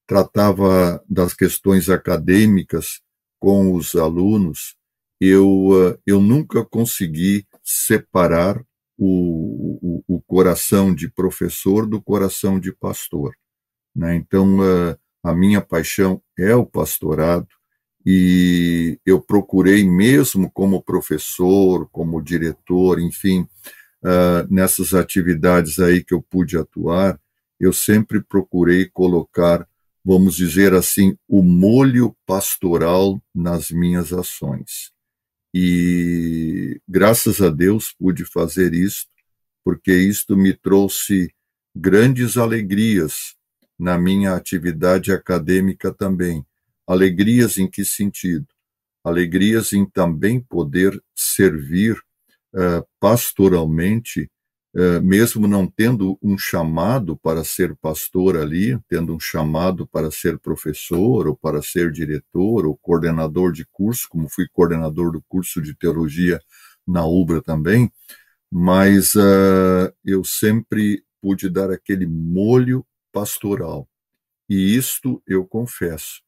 tratava 0.06 1.02
das 1.08 1.32
questões 1.32 1.88
acadêmicas 1.88 3.00
com 3.38 3.74
os 3.74 3.94
alunos, 3.94 4.76
eu 5.20 5.98
eu 6.04 6.20
nunca 6.20 6.64
consegui 6.64 7.46
separar 7.62 8.60
o, 8.98 10.02
o, 10.08 10.16
o, 10.16 10.20
coração 10.22 10.94
de 10.94 11.08
professor 11.10 11.86
do 11.86 12.00
coração 12.00 12.60
de 12.60 12.72
pastor. 12.72 13.34
Né? 13.94 14.14
Então, 14.16 14.58
a, 14.62 15.30
a 15.30 15.34
minha 15.34 15.60
paixão 15.60 16.22
é 16.38 16.54
o 16.54 16.66
pastorado 16.66 17.48
e 18.04 18.98
eu 19.06 19.20
procurei, 19.20 19.88
mesmo 19.88 20.50
como 20.50 20.82
professor, 20.82 21.88
como 21.90 22.22
diretor, 22.22 23.00
enfim, 23.00 23.46
uh, 24.02 24.52
nessas 24.52 24.94
atividades 24.94 25.78
aí 25.78 26.04
que 26.04 26.14
eu 26.14 26.22
pude 26.22 26.56
atuar, 26.56 27.18
eu 27.58 27.72
sempre 27.72 28.20
procurei 28.20 28.86
colocar, 28.88 29.66
vamos 30.04 30.34
dizer 30.34 30.74
assim, 30.74 31.16
o 31.28 31.42
molho 31.42 32.16
pastoral 32.26 33.22
nas 33.34 33.70
minhas 33.70 34.12
ações. 34.12 34.92
E 35.54 36.80
graças 36.88 37.40
a 37.40 37.50
Deus 37.50 37.92
pude 37.92 38.24
fazer 38.24 38.74
isto, 38.74 39.10
porque 39.64 39.92
isto 39.92 40.36
me 40.36 40.54
trouxe 40.54 41.32
grandes 41.74 42.36
alegrias 42.36 43.36
na 43.78 43.98
minha 43.98 44.34
atividade 44.34 45.12
acadêmica 45.12 45.92
também. 45.92 46.44
Alegrias 46.86 47.58
em 47.58 47.70
que 47.70 47.84
sentido? 47.84 48.46
Alegrias 49.04 49.72
em 49.72 49.84
também 49.84 50.40
poder 50.40 51.00
servir 51.14 52.02
uh, 52.54 52.86
pastoralmente 53.00 54.30
eh, 54.74 55.00
mesmo 55.00 55.46
não 55.46 55.66
tendo 55.66 56.18
um 56.22 56.38
chamado 56.38 57.14
para 57.18 57.44
ser 57.44 57.76
pastor 57.76 58.38
ali, 58.38 58.78
tendo 58.88 59.14
um 59.14 59.20
chamado 59.20 59.86
para 59.86 60.10
ser 60.10 60.38
professor, 60.38 61.28
ou 61.28 61.36
para 61.36 61.60
ser 61.60 61.92
diretor, 61.92 62.64
ou 62.66 62.76
coordenador 62.78 63.52
de 63.52 63.66
curso, 63.66 64.08
como 64.08 64.30
fui 64.30 64.46
coordenador 64.50 65.12
do 65.12 65.22
curso 65.28 65.60
de 65.60 65.74
teologia 65.74 66.40
na 66.86 67.04
UBRA 67.06 67.42
também, 67.42 67.92
mas 68.50 69.14
uh, 69.14 69.92
eu 70.04 70.24
sempre 70.24 71.04
pude 71.20 71.50
dar 71.50 71.70
aquele 71.70 72.06
molho 72.06 72.84
pastoral. 73.12 73.86
E 74.48 74.76
isto 74.76 75.22
eu 75.26 75.46
confesso 75.46 76.22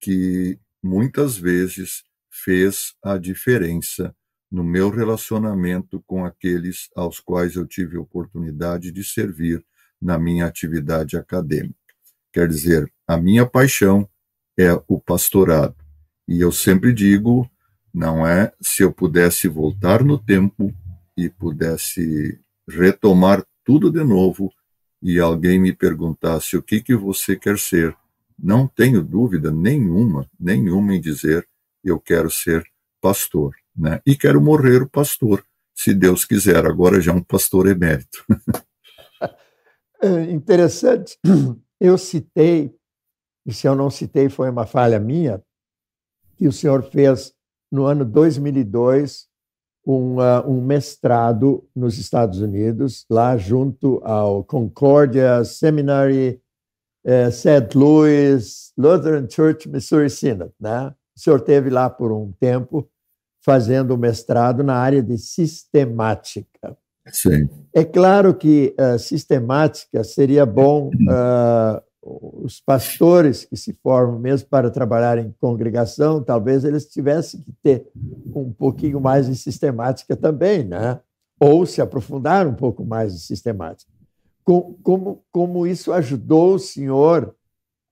que 0.00 0.58
muitas 0.82 1.36
vezes 1.36 2.04
fez 2.30 2.94
a 3.02 3.18
diferença 3.18 4.14
no 4.50 4.62
meu 4.62 4.90
relacionamento 4.90 6.02
com 6.06 6.24
aqueles 6.24 6.88
aos 6.94 7.18
quais 7.18 7.56
eu 7.56 7.66
tive 7.66 7.96
oportunidade 7.96 8.92
de 8.92 9.02
servir 9.02 9.64
na 10.00 10.18
minha 10.18 10.46
atividade 10.46 11.16
acadêmica. 11.16 11.74
Quer 12.32 12.48
dizer, 12.48 12.92
a 13.06 13.16
minha 13.16 13.46
paixão 13.46 14.08
é 14.56 14.72
o 14.86 15.00
pastorado. 15.00 15.74
E 16.28 16.40
eu 16.40 16.52
sempre 16.52 16.92
digo, 16.92 17.48
não 17.92 18.26
é 18.26 18.52
se 18.60 18.82
eu 18.82 18.92
pudesse 18.92 19.48
voltar 19.48 20.04
no 20.04 20.18
tempo 20.18 20.72
e 21.16 21.28
pudesse 21.28 22.40
retomar 22.68 23.44
tudo 23.64 23.90
de 23.90 24.02
novo 24.04 24.52
e 25.02 25.18
alguém 25.18 25.58
me 25.58 25.72
perguntasse 25.72 26.56
o 26.56 26.62
que 26.62 26.80
que 26.80 26.94
você 26.94 27.36
quer 27.36 27.58
ser, 27.58 27.96
não 28.38 28.66
tenho 28.66 29.02
dúvida 29.02 29.50
nenhuma, 29.50 30.28
nenhuma 30.38 30.94
em 30.94 31.00
dizer 31.00 31.46
eu 31.84 32.00
quero 32.00 32.30
ser 32.30 32.64
pastor 33.00 33.54
né? 33.76 34.00
E 34.06 34.16
quero 34.16 34.40
morrer 34.40 34.88
pastor, 34.88 35.44
se 35.74 35.94
Deus 35.94 36.24
quiser, 36.24 36.64
agora 36.66 37.00
já 37.00 37.12
um 37.12 37.22
pastor 37.22 37.66
emérito. 37.68 38.24
É 40.02 40.30
interessante, 40.30 41.18
eu 41.80 41.96
citei, 41.96 42.76
e 43.46 43.54
se 43.54 43.66
eu 43.66 43.74
não 43.74 43.88
citei 43.88 44.28
foi 44.28 44.50
uma 44.50 44.66
falha 44.66 45.00
minha, 45.00 45.42
que 46.36 46.46
o 46.46 46.52
senhor 46.52 46.82
fez 46.82 47.32
no 47.72 47.86
ano 47.86 48.04
2002 48.04 49.26
um, 49.86 50.16
uh, 50.16 50.46
um 50.46 50.60
mestrado 50.60 51.66
nos 51.74 51.98
Estados 51.98 52.40
Unidos, 52.40 53.04
lá 53.10 53.36
junto 53.36 54.00
ao 54.04 54.42
Concordia 54.44 55.44
Seminary, 55.44 56.40
uh, 57.04 57.30
St. 57.30 57.76
Louis 57.76 58.72
Lutheran 58.76 59.28
Church 59.28 59.68
Missouri 59.68 60.10
Synod. 60.10 60.52
Né? 60.58 60.94
O 61.16 61.20
senhor 61.20 61.40
teve 61.40 61.70
lá 61.70 61.90
por 61.90 62.12
um 62.12 62.32
tempo 62.32 62.88
fazendo 63.44 63.98
mestrado 63.98 64.64
na 64.64 64.74
área 64.74 65.02
de 65.02 65.18
sistemática. 65.18 66.76
Sim. 67.12 67.48
É 67.74 67.84
claro 67.84 68.34
que 68.34 68.74
uh, 68.80 68.98
sistemática 68.98 70.02
seria 70.02 70.46
bom 70.46 70.88
uh, 70.88 71.82
os 72.44 72.60
pastores 72.60 73.44
que 73.44 73.56
se 73.56 73.74
formam 73.74 74.18
mesmo 74.18 74.48
para 74.48 74.70
trabalhar 74.70 75.18
em 75.18 75.34
congregação, 75.38 76.22
talvez 76.22 76.64
eles 76.64 76.86
tivessem 76.86 77.42
que 77.42 77.52
ter 77.62 77.86
um 78.34 78.52
pouquinho 78.52 79.00
mais 79.00 79.26
de 79.26 79.36
sistemática 79.36 80.16
também, 80.16 80.64
né? 80.64 81.00
Ou 81.38 81.66
se 81.66 81.82
aprofundar 81.82 82.46
um 82.46 82.54
pouco 82.54 82.84
mais 82.84 83.14
em 83.14 83.18
sistemática. 83.18 83.90
Como, 84.42 84.78
como, 84.82 85.24
como 85.32 85.66
isso 85.66 85.92
ajudou 85.92 86.54
o 86.54 86.58
senhor 86.58 87.34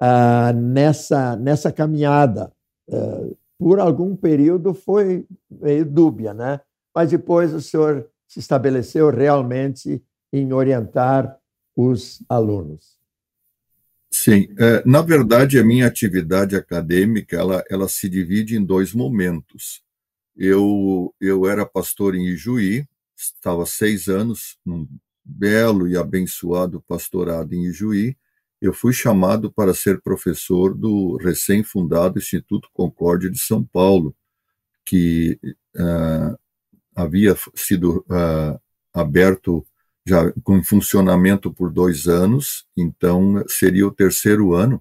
uh, 0.00 0.56
nessa, 0.56 1.36
nessa 1.36 1.72
caminhada? 1.72 2.52
Uh, 2.88 3.36
por 3.62 3.78
algum 3.80 4.16
período 4.16 4.74
foi 4.74 5.26
meio 5.50 5.84
dúbia, 5.84 6.34
né? 6.34 6.60
Mas 6.94 7.10
depois 7.10 7.54
o 7.54 7.60
senhor 7.60 8.08
se 8.26 8.40
estabeleceu 8.40 9.10
realmente 9.10 10.02
em 10.32 10.52
orientar 10.52 11.38
os 11.76 12.22
alunos. 12.28 12.98
Sim, 14.10 14.48
é, 14.58 14.82
na 14.84 15.00
verdade 15.00 15.58
a 15.58 15.64
minha 15.64 15.86
atividade 15.86 16.54
acadêmica 16.54 17.36
ela, 17.36 17.64
ela 17.70 17.88
se 17.88 18.08
divide 18.08 18.56
em 18.56 18.64
dois 18.64 18.92
momentos. 18.92 19.82
Eu 20.36 21.14
eu 21.20 21.46
era 21.46 21.64
pastor 21.64 22.14
em 22.14 22.26
Ijuí, 22.26 22.86
estava 23.16 23.64
seis 23.64 24.08
anos 24.08 24.58
num 24.64 24.86
belo 25.24 25.88
e 25.88 25.96
abençoado 25.96 26.82
pastorado 26.82 27.54
em 27.54 27.66
Ijuí, 27.66 28.16
eu 28.62 28.72
fui 28.72 28.92
chamado 28.92 29.50
para 29.50 29.74
ser 29.74 30.00
professor 30.00 30.72
do 30.72 31.16
recém-fundado 31.16 32.20
Instituto 32.20 32.68
Concórdia 32.72 33.28
de 33.28 33.40
São 33.40 33.64
Paulo, 33.64 34.14
que 34.84 35.36
uh, 35.74 36.38
havia 36.94 37.36
sido 37.56 38.06
uh, 38.08 38.60
aberto 38.94 39.66
já 40.06 40.32
com 40.44 40.62
funcionamento 40.62 41.52
por 41.52 41.72
dois 41.72 42.06
anos, 42.06 42.64
então 42.76 43.42
seria 43.48 43.84
o 43.84 43.90
terceiro 43.90 44.54
ano, 44.54 44.80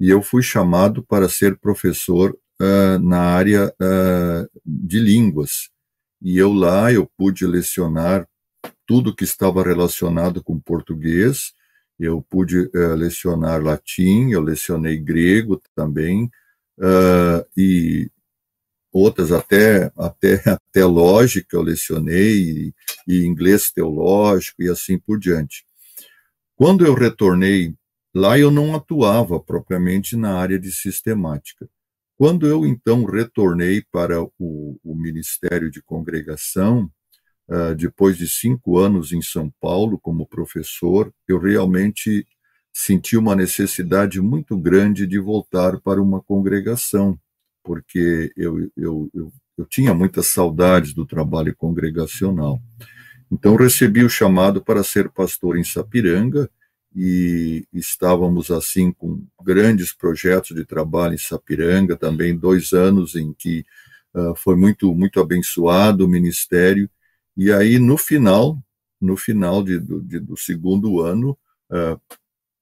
e 0.00 0.10
eu 0.10 0.20
fui 0.20 0.42
chamado 0.42 1.00
para 1.04 1.28
ser 1.28 1.56
professor 1.58 2.36
uh, 2.60 2.98
na 2.98 3.20
área 3.20 3.72
de 4.66 4.98
línguas. 4.98 5.70
E 6.20 6.38
eu 6.38 6.52
lá 6.52 6.92
eu 6.92 7.08
pude 7.16 7.46
lecionar 7.46 8.28
tudo 8.84 9.14
que 9.14 9.22
estava 9.22 9.62
relacionado 9.62 10.42
com 10.42 10.58
português, 10.58 11.52
eu 11.98 12.22
pude 12.22 12.58
uh, 12.58 12.94
lecionar 12.96 13.62
latim, 13.62 14.30
eu 14.30 14.40
lecionei 14.40 14.96
grego 14.96 15.60
também, 15.74 16.24
uh, 16.78 17.44
e 17.56 18.10
outras 18.92 19.32
até, 19.32 19.90
até, 19.96 20.42
até 20.46 20.84
lógica 20.84 21.56
eu 21.56 21.62
lecionei, 21.62 22.34
e, 22.40 22.74
e 23.06 23.24
inglês 23.24 23.70
teológico 23.70 24.62
e 24.62 24.68
assim 24.68 24.98
por 24.98 25.18
diante. 25.18 25.64
Quando 26.56 26.84
eu 26.86 26.94
retornei 26.94 27.74
lá, 28.14 28.38
eu 28.38 28.50
não 28.50 28.74
atuava 28.74 29.40
propriamente 29.40 30.16
na 30.16 30.38
área 30.38 30.58
de 30.58 30.70
sistemática. 30.70 31.68
Quando 32.16 32.46
eu 32.46 32.66
então 32.66 33.04
retornei 33.04 33.82
para 33.90 34.22
o, 34.22 34.78
o 34.84 34.94
Ministério 34.94 35.70
de 35.70 35.82
Congregação, 35.82 36.90
uh, 37.52 37.74
depois 37.74 38.16
de 38.16 38.26
cinco 38.26 38.78
anos 38.78 39.12
em 39.12 39.20
São 39.20 39.52
Paulo 39.60 39.98
como 39.98 40.26
professor, 40.26 41.12
eu 41.28 41.38
realmente 41.38 42.26
senti 42.72 43.16
uma 43.16 43.36
necessidade 43.36 44.20
muito 44.20 44.56
grande 44.56 45.06
de 45.06 45.18
voltar 45.18 45.78
para 45.80 46.00
uma 46.00 46.22
congregação, 46.22 47.18
porque 47.62 48.32
eu, 48.34 48.70
eu, 48.74 49.10
eu, 49.12 49.32
eu 49.58 49.66
tinha 49.66 49.92
muitas 49.92 50.28
saudades 50.28 50.94
do 50.94 51.04
trabalho 51.04 51.54
congregacional. 51.54 52.60
Então, 53.30 53.56
recebi 53.56 54.02
o 54.02 54.08
chamado 54.08 54.62
para 54.64 54.82
ser 54.82 55.10
pastor 55.10 55.58
em 55.58 55.64
Sapiranga, 55.64 56.50
e 56.94 57.66
estávamos 57.72 58.50
assim 58.50 58.92
com 58.92 59.24
grandes 59.42 59.92
projetos 59.94 60.54
de 60.54 60.64
trabalho 60.64 61.14
em 61.14 61.18
Sapiranga, 61.18 61.96
também 61.96 62.36
dois 62.36 62.72
anos 62.72 63.14
em 63.14 63.32
que 63.32 63.64
uh, 64.14 64.34
foi 64.36 64.56
muito 64.56 64.94
muito 64.94 65.18
abençoado 65.18 66.04
o 66.04 66.08
ministério 66.08 66.90
e 67.36 67.52
aí, 67.52 67.78
no 67.78 67.96
final, 67.96 68.58
no 69.00 69.16
final 69.16 69.62
de, 69.62 69.80
de, 69.80 70.20
do 70.20 70.36
segundo 70.36 71.00
ano, 71.00 71.36
uh, 71.70 72.00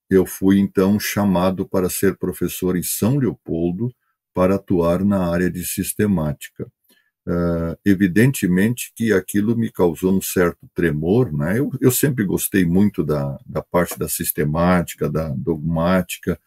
eu 0.09 0.27
fui 0.27 0.59
então 0.59 0.99
chamado 0.99 1.69
para 1.69 1.89
ser 1.89 2.17
professor 2.17 2.77
em 2.77 2.83
São 2.83 3.17
Leopoldo 3.19 3.95
para 4.35 4.57
atuar 4.57 5.05
na 5.05 5.31
área 5.31 5.51
de 5.51 5.65
sistemática. 5.65 6.71
Uh, 7.27 7.77
evidentemente 7.85 8.93
que 8.97 9.13
aquilo 9.13 9.55
me 9.55 9.71
causou 9.71 10.17
um 10.17 10.23
certo 10.23 10.69
tremor, 10.75 11.33
né? 11.33 11.59
Eu, 11.59 11.71
eu 11.81 11.93
sempre 11.93 12.25
gostei 12.25 12.65
muito 12.65 13.05
da, 13.05 13.39
da 13.47 13.63
parte 13.63 13.99
da 13.99 14.09
sistemática, 14.09 15.09
da 15.09 15.29
dogmática, 15.29 16.41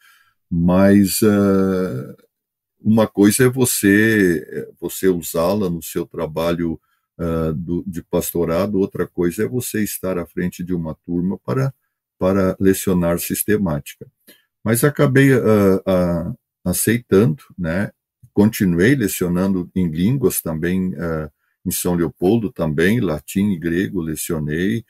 mas 0.49 1.21
uh, 1.21 2.15
uma 2.82 3.07
coisa 3.07 3.45
é 3.45 3.49
você 3.49 4.67
você 4.80 5.07
usá-la 5.07 5.69
no 5.69 5.82
seu 5.82 6.05
trabalho 6.05 6.80
uh, 7.20 7.53
do, 7.53 7.84
de 7.86 8.01
pastorado, 8.03 8.80
outra 8.80 9.07
coisa 9.07 9.43
é 9.43 9.47
você 9.47 9.84
estar 9.84 10.18
à 10.18 10.26
frente 10.26 10.64
de 10.64 10.74
uma 10.74 10.95
turma 11.05 11.38
para, 11.38 11.74
para 12.18 12.55
lecionar 12.59 13.20
sistemática. 13.20 14.07
Mas 14.64 14.84
acabei 14.84 15.34
uh, 15.34 15.78
uh, 15.78 16.38
aceitando, 16.64 17.43
né? 17.57 17.91
continuei 18.34 18.95
lecionando 18.95 19.70
em 19.76 19.88
línguas 19.88 20.41
também 20.41 20.91
em 21.64 21.70
São 21.70 21.93
Leopoldo 21.93 22.51
também, 22.51 22.99
latim 22.99 23.51
e 23.51 23.59
grego 23.59 24.01
lecionei, 24.01 24.84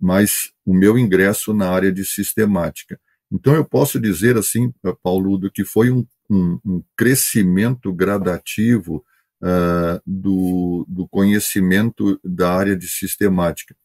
mas 0.00 0.50
o 0.64 0.74
meu 0.74 0.98
ingresso 0.98 1.54
na 1.54 1.70
área 1.70 1.92
de 1.92 2.04
sistemática. 2.04 2.98
Então 3.30 3.54
eu 3.54 3.64
posso 3.64 4.00
dizer 4.00 4.36
assim, 4.36 4.74
Paulo, 5.04 5.38
que 5.52 5.64
foi 5.64 5.92
um, 5.92 6.04
um, 6.28 6.58
um 6.64 6.82
crescimento 6.96 7.92
gradativo 7.92 9.04
uh, 9.46 10.02
do, 10.04 10.84
do 10.88 11.06
conhecimento 11.06 12.18
da 12.24 12.52
área 12.52 12.76
de 12.76 12.88
sistemática 12.88 13.76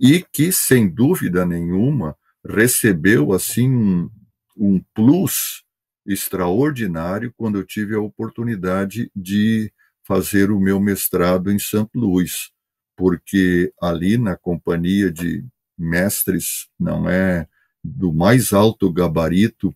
e 0.00 0.24
que, 0.32 0.50
sem 0.50 0.88
dúvida 0.88 1.44
nenhuma, 1.44 2.16
recebeu 2.46 3.32
assim 3.32 3.68
um, 3.68 4.10
um 4.56 4.82
plus 4.94 5.64
extraordinário 6.06 7.34
quando 7.36 7.58
eu 7.58 7.66
tive 7.66 7.94
a 7.94 8.00
oportunidade 8.00 9.10
de 9.14 9.70
fazer 10.04 10.50
o 10.50 10.58
meu 10.58 10.80
mestrado 10.80 11.52
em 11.52 11.58
St. 11.58 11.88
Louis, 11.94 12.50
porque 12.96 13.72
ali 13.80 14.16
na 14.16 14.36
companhia 14.36 15.12
de 15.12 15.44
mestres 15.76 16.68
não 16.80 17.08
é 17.08 17.46
do 17.84 18.12
mais 18.12 18.52
alto 18.52 18.90
gabarito 18.90 19.68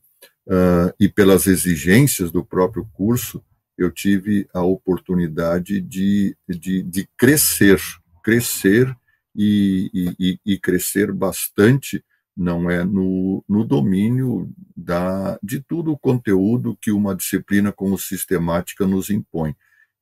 uh, 0.47 0.93
e 0.99 1.09
pelas 1.09 1.47
exigências 1.47 2.31
do 2.31 2.45
próprio 2.45 2.89
curso, 2.95 3.45
eu 3.83 3.91
tive 3.91 4.49
a 4.53 4.63
oportunidade 4.63 5.81
de, 5.81 6.37
de, 6.49 6.83
de 6.83 7.09
crescer, 7.17 7.81
crescer 8.23 8.95
e, 9.35 9.91
e, 10.19 10.39
e, 10.45 10.59
crescer 10.59 11.13
bastante, 11.13 12.05
não 12.37 12.71
é 12.71 12.85
no, 12.85 13.45
no 13.49 13.65
domínio 13.65 14.51
da, 14.77 15.39
de 15.43 15.61
todo 15.61 15.93
o 15.93 15.99
conteúdo 15.99 16.77
que 16.81 16.91
uma 16.91 17.15
disciplina 17.15 17.73
como 17.73 17.99
sistemática 17.99 18.87
nos 18.87 19.11
impõe. 19.11 19.55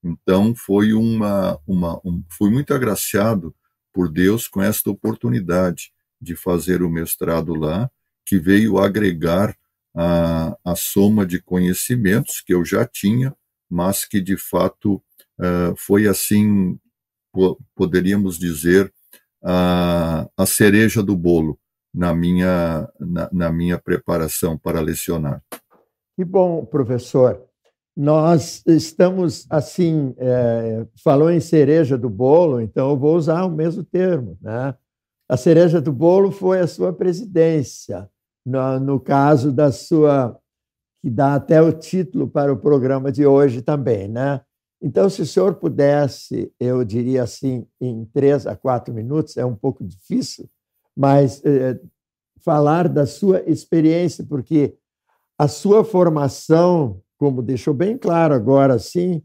Então, 0.02 0.54
foi 0.54 0.92
uma, 0.92 1.58
uma 1.66 2.00
um, 2.04 2.22
fui 2.30 2.50
muito 2.50 2.72
agraciado 2.72 3.54
por 3.92 4.10
Deus 4.10 4.48
com 4.48 4.62
esta 4.62 4.90
oportunidade 4.90 5.92
de 6.20 6.34
fazer 6.34 6.82
o 6.82 6.90
mestrado 6.90 7.54
lá, 7.54 7.90
que 8.24 8.38
veio 8.38 8.78
agregar 8.78 9.56
a, 9.94 10.56
a 10.64 10.76
soma 10.76 11.26
de 11.26 11.40
conhecimentos 11.40 12.40
que 12.40 12.54
eu 12.54 12.64
já 12.64 12.84
tinha, 12.86 13.34
mas 13.70 14.04
que 14.04 14.20
de 14.20 14.36
fato 14.36 14.94
uh, 15.38 15.74
foi 15.76 16.06
assim, 16.06 16.78
poderíamos 17.74 18.38
dizer, 18.38 18.92
a, 19.42 20.28
a 20.36 20.46
cereja 20.46 21.02
do 21.02 21.16
bolo 21.16 21.58
na 21.94 22.14
minha, 22.14 22.88
na, 22.98 23.28
na 23.32 23.52
minha 23.52 23.78
preparação 23.78 24.56
para 24.56 24.80
lecionar. 24.80 25.42
Que 26.16 26.24
bom, 26.24 26.64
professor. 26.64 27.42
Nós 27.96 28.62
estamos, 28.66 29.46
assim, 29.50 30.14
é, 30.18 30.86
falou 31.02 31.30
em 31.30 31.40
cereja 31.40 31.98
do 31.98 32.08
bolo, 32.08 32.60
então 32.60 32.90
eu 32.90 32.96
vou 32.96 33.16
usar 33.16 33.44
o 33.44 33.50
mesmo 33.50 33.82
termo. 33.82 34.38
Né? 34.40 34.74
A 35.28 35.36
cereja 35.36 35.80
do 35.80 35.92
bolo 35.92 36.30
foi 36.30 36.60
a 36.60 36.66
sua 36.66 36.92
presidência, 36.92 38.08
no, 38.46 38.78
no 38.80 39.00
caso 39.00 39.52
da 39.52 39.72
sua, 39.72 40.38
que 41.02 41.10
dá 41.10 41.34
até 41.34 41.60
o 41.62 41.72
título 41.72 42.28
para 42.28 42.52
o 42.52 42.56
programa 42.56 43.10
de 43.10 43.26
hoje 43.26 43.62
também, 43.62 44.08
né? 44.08 44.40
Então, 44.82 45.10
se 45.10 45.22
o 45.22 45.26
senhor 45.26 45.54
pudesse, 45.56 46.50
eu 46.58 46.84
diria 46.84 47.22
assim, 47.22 47.66
em 47.80 48.04
três 48.06 48.46
a 48.46 48.56
quatro 48.56 48.94
minutos, 48.94 49.36
é 49.36 49.44
um 49.44 49.54
pouco 49.54 49.84
difícil, 49.84 50.48
mas 50.96 51.42
eh, 51.44 51.78
falar 52.42 52.88
da 52.88 53.04
sua 53.04 53.42
experiência, 53.46 54.24
porque 54.24 54.74
a 55.38 55.48
sua 55.48 55.84
formação, 55.84 57.02
como 57.18 57.42
deixou 57.42 57.74
bem 57.74 57.96
claro 57.96 58.34
agora, 58.34 58.78
sim, 58.78 59.22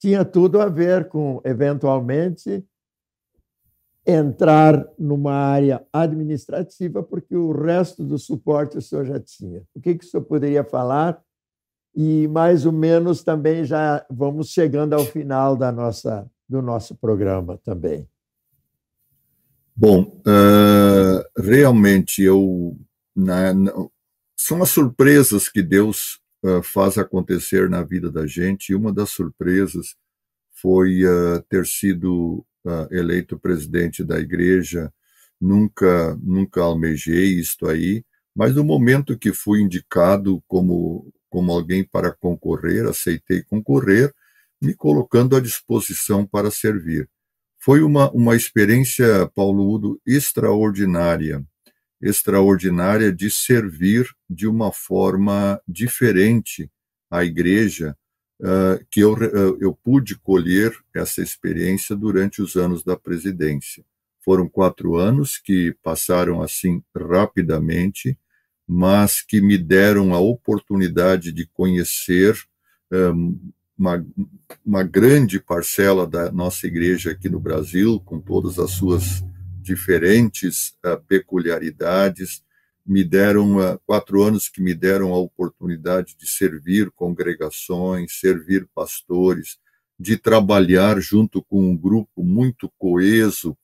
tinha 0.00 0.24
tudo 0.24 0.60
a 0.60 0.68
ver 0.68 1.08
com, 1.08 1.40
eventualmente, 1.44 2.64
entrar 4.06 4.86
numa 4.98 5.32
área 5.32 5.84
administrativa, 5.92 7.02
porque 7.02 7.36
o 7.36 7.52
resto 7.52 8.02
do 8.02 8.18
suporte 8.18 8.78
o 8.78 8.82
senhor 8.82 9.04
já 9.04 9.20
tinha. 9.20 9.62
O 9.74 9.80
que, 9.80 9.94
que 9.94 10.04
o 10.04 10.08
senhor 10.08 10.24
poderia 10.24 10.64
falar 10.64 11.22
e 11.94 12.26
mais 12.28 12.64
ou 12.64 12.72
menos 12.72 13.22
também 13.22 13.64
já 13.64 14.04
vamos 14.10 14.48
chegando 14.48 14.94
ao 14.94 15.04
final 15.04 15.56
da 15.56 15.70
nossa, 15.70 16.28
do 16.48 16.62
nosso 16.62 16.96
programa 16.96 17.58
também. 17.64 18.08
Bom, 19.74 20.20
uh, 20.26 21.42
realmente 21.42 22.22
eu 22.22 22.76
na, 23.14 23.54
na, 23.54 23.72
são 24.36 24.62
as 24.62 24.70
surpresas 24.70 25.48
que 25.48 25.62
Deus 25.62 26.20
uh, 26.44 26.62
faz 26.62 26.98
acontecer 26.98 27.68
na 27.70 27.82
vida 27.82 28.10
da 28.10 28.26
gente. 28.26 28.70
E 28.70 28.74
uma 28.74 28.92
das 28.92 29.10
surpresas 29.10 29.94
foi 30.60 31.04
uh, 31.04 31.42
ter 31.48 31.66
sido 31.66 32.44
eleito 32.90 33.38
presidente 33.38 34.04
da 34.04 34.18
igreja. 34.18 34.92
Nunca, 35.40 36.16
nunca 36.22 36.62
almejei 36.62 37.38
isto 37.40 37.68
aí, 37.68 38.04
mas 38.34 38.54
no 38.54 38.64
momento 38.64 39.18
que 39.18 39.32
fui 39.32 39.60
indicado 39.60 40.42
como 40.46 41.12
como 41.32 41.50
alguém 41.50 41.82
para 41.82 42.12
concorrer, 42.12 42.86
aceitei 42.86 43.42
concorrer, 43.42 44.12
me 44.60 44.74
colocando 44.74 45.34
à 45.34 45.40
disposição 45.40 46.26
para 46.26 46.50
servir. 46.50 47.08
Foi 47.58 47.82
uma, 47.82 48.10
uma 48.10 48.36
experiência, 48.36 49.26
Paulo 49.34 49.66
Udo, 49.66 49.98
extraordinária, 50.06 51.42
extraordinária 52.02 53.10
de 53.10 53.30
servir 53.30 54.06
de 54.28 54.46
uma 54.46 54.70
forma 54.70 55.58
diferente 55.66 56.70
à 57.10 57.24
igreja, 57.24 57.96
uh, 58.42 58.84
que 58.90 59.00
eu, 59.00 59.14
uh, 59.14 59.56
eu 59.60 59.72
pude 59.72 60.18
colher 60.18 60.76
essa 60.94 61.22
experiência 61.22 61.94
durante 61.94 62.42
os 62.42 62.56
anos 62.56 62.82
da 62.82 62.96
presidência. 62.96 63.84
Foram 64.24 64.48
quatro 64.48 64.96
anos 64.96 65.38
que 65.38 65.74
passaram 65.82 66.42
assim 66.42 66.82
rapidamente, 66.94 68.18
mas 68.66 69.22
que 69.22 69.40
me 69.40 69.56
deram 69.56 70.14
a 70.14 70.18
oportunidade 70.18 71.32
de 71.32 71.46
conhecer 71.46 72.36
um, 72.92 73.38
uma, 73.76 74.06
uma 74.64 74.82
grande 74.84 75.40
parcela 75.40 76.06
da 76.06 76.30
nossa 76.30 76.66
igreja 76.66 77.10
aqui 77.10 77.28
no 77.28 77.40
Brasil, 77.40 77.98
com 78.00 78.20
todas 78.20 78.58
as 78.60 78.70
suas 78.70 79.24
diferentes 79.60 80.76
peculiaridades. 81.08 82.44
Me 82.84 83.04
deram 83.04 83.58
uh, 83.58 83.78
quatro 83.86 84.22
anos 84.22 84.48
que 84.48 84.60
me 84.60 84.74
deram 84.74 85.12
a 85.12 85.18
oportunidade 85.18 86.16
de 86.18 86.26
servir 86.26 86.90
congregações, 86.90 88.18
servir 88.18 88.68
pastores, 88.74 89.58
de 89.98 90.16
trabalhar 90.16 91.00
junto 91.00 91.42
com 91.42 91.70
um 91.70 91.76
grupo 91.76 92.24
muito 92.24 92.70
coeso, 92.76 93.56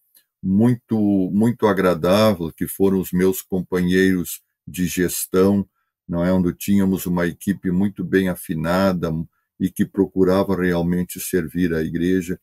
muito 0.42 0.96
muito 1.32 1.66
agradável, 1.66 2.52
que 2.52 2.68
foram 2.68 3.00
os 3.00 3.10
meus 3.12 3.42
companheiros 3.42 4.40
de 4.66 4.86
gestão, 4.86 5.68
não 6.08 6.24
é 6.24 6.32
onde 6.32 6.52
tínhamos 6.54 7.06
uma 7.06 7.26
equipe 7.26 7.70
muito 7.70 8.04
bem 8.04 8.28
afinada 8.28 9.10
e 9.58 9.68
que 9.68 9.84
procurava 9.84 10.56
realmente 10.56 11.18
servir 11.20 11.74
a 11.74 11.82
igreja. 11.82 12.40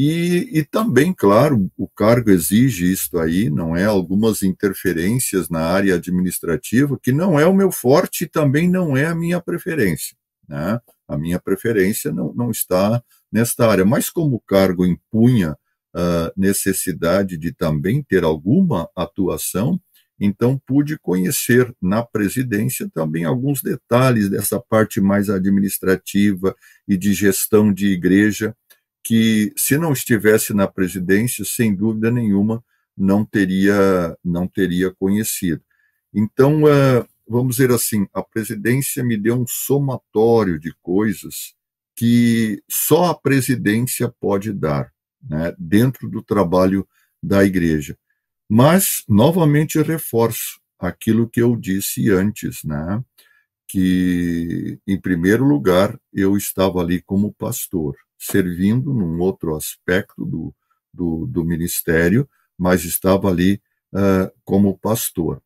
E, 0.00 0.48
e 0.52 0.64
também, 0.64 1.12
claro, 1.12 1.68
o 1.76 1.88
cargo 1.88 2.30
exige 2.30 2.88
isto 2.88 3.18
aí, 3.18 3.50
não 3.50 3.74
é? 3.74 3.84
Algumas 3.84 4.44
interferências 4.44 5.48
na 5.48 5.58
área 5.58 5.96
administrativa, 5.96 6.96
que 7.02 7.10
não 7.10 7.36
é 7.36 7.44
o 7.44 7.52
meu 7.52 7.72
forte 7.72 8.22
e 8.22 8.28
também 8.28 8.70
não 8.70 8.96
é 8.96 9.06
a 9.06 9.14
minha 9.14 9.40
preferência. 9.40 10.16
Né? 10.48 10.80
A 11.08 11.18
minha 11.18 11.40
preferência 11.40 12.12
não, 12.12 12.32
não 12.32 12.52
está 12.52 13.02
nesta 13.32 13.68
área, 13.68 13.84
mas 13.84 14.08
como 14.08 14.36
o 14.36 14.40
cargo 14.40 14.86
impunha 14.86 15.58
uh, 15.96 16.32
necessidade 16.36 17.36
de 17.36 17.52
também 17.52 18.00
ter 18.00 18.22
alguma 18.22 18.88
atuação, 18.94 19.80
então, 20.20 20.60
pude 20.64 20.96
conhecer 20.98 21.72
na 21.82 22.04
presidência 22.04 22.88
também 22.92 23.24
alguns 23.24 23.62
detalhes 23.62 24.28
dessa 24.28 24.60
parte 24.60 25.00
mais 25.00 25.28
administrativa 25.28 26.54
e 26.86 26.96
de 26.96 27.12
gestão 27.14 27.72
de 27.72 27.88
igreja, 27.88 28.54
que, 29.02 29.52
se 29.56 29.78
não 29.78 29.92
estivesse 29.92 30.52
na 30.52 30.66
presidência, 30.66 31.44
sem 31.44 31.74
dúvida 31.74 32.10
nenhuma, 32.10 32.62
não 32.96 33.24
teria, 33.24 34.16
não 34.24 34.46
teria 34.46 34.92
conhecido. 34.94 35.62
Então, 36.12 36.68
eh, 36.68 37.06
vamos 37.26 37.56
dizer 37.56 37.70
assim, 37.70 38.06
a 38.12 38.22
presidência 38.22 39.04
me 39.04 39.16
deu 39.16 39.40
um 39.40 39.46
somatório 39.46 40.58
de 40.58 40.74
coisas 40.82 41.54
que 41.96 42.62
só 42.70 43.06
a 43.06 43.14
presidência 43.14 44.12
pode 44.20 44.52
dar, 44.52 44.92
né, 45.22 45.54
dentro 45.58 46.08
do 46.08 46.22
trabalho 46.22 46.86
da 47.22 47.44
igreja. 47.44 47.96
Mas, 48.48 49.04
novamente, 49.08 49.80
reforço 49.82 50.60
aquilo 50.78 51.28
que 51.28 51.42
eu 51.42 51.56
disse 51.56 52.10
antes, 52.10 52.62
né? 52.64 53.02
que, 53.68 54.80
em 54.86 54.98
primeiro 54.98 55.44
lugar, 55.44 56.00
eu 56.12 56.36
estava 56.36 56.80
ali 56.80 57.02
como 57.02 57.34
pastor, 57.34 57.94
servindo 58.18 58.92
num 58.92 59.18
outro 59.20 59.54
aspecto 59.54 60.24
do, 60.24 60.54
do, 60.92 61.26
do 61.26 61.44
ministério, 61.44 62.28
mas 62.58 62.84
estava 62.84 63.28
ali 63.28 63.60
uh, 63.92 64.30
como 64.44 64.78
pastor. 64.78 65.40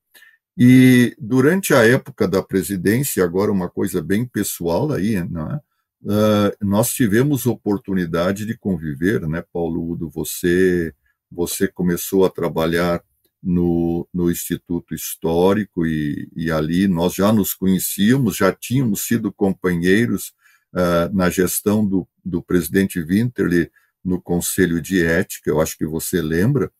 E 0.56 1.14
durante 1.18 1.74
a 1.74 1.84
época 1.86 2.28
da 2.28 2.42
presidência, 2.42 3.24
agora 3.24 3.52
uma 3.52 3.68
coisa 3.68 4.02
bem 4.02 4.26
pessoal 4.26 4.92
aí, 4.92 5.22
né? 5.24 5.60
uh, 6.02 6.66
nós 6.66 6.92
tivemos 6.92 7.46
oportunidade 7.46 8.44
de 8.44 8.56
conviver, 8.56 9.26
né, 9.28 9.44
Paulo 9.52 9.92
Udo? 9.92 10.10
Você, 10.10 10.94
você 11.30 11.68
começou 11.68 12.24
a 12.24 12.30
trabalhar 12.30 13.02
no, 13.42 14.06
no 14.12 14.30
Instituto 14.30 14.94
Histórico 14.94 15.86
e, 15.86 16.28
e, 16.36 16.50
ali 16.50 16.86
nós 16.86 17.14
já 17.14 17.32
nos 17.32 17.54
conhecíamos, 17.54 18.36
já 18.36 18.52
tínhamos 18.52 19.00
sido 19.00 19.32
companheiros 19.32 20.32
uh, 20.72 21.14
na 21.14 21.30
gestão 21.30 21.86
do, 21.86 22.06
do 22.24 22.42
presidente 22.42 23.02
Winterle 23.02 23.70
no 24.04 24.20
Conselho 24.20 24.80
de 24.80 25.04
Ética, 25.04 25.50
eu 25.50 25.60
acho 25.60 25.76
que 25.76 25.86
você 25.86 26.20
lembra, 26.20 26.70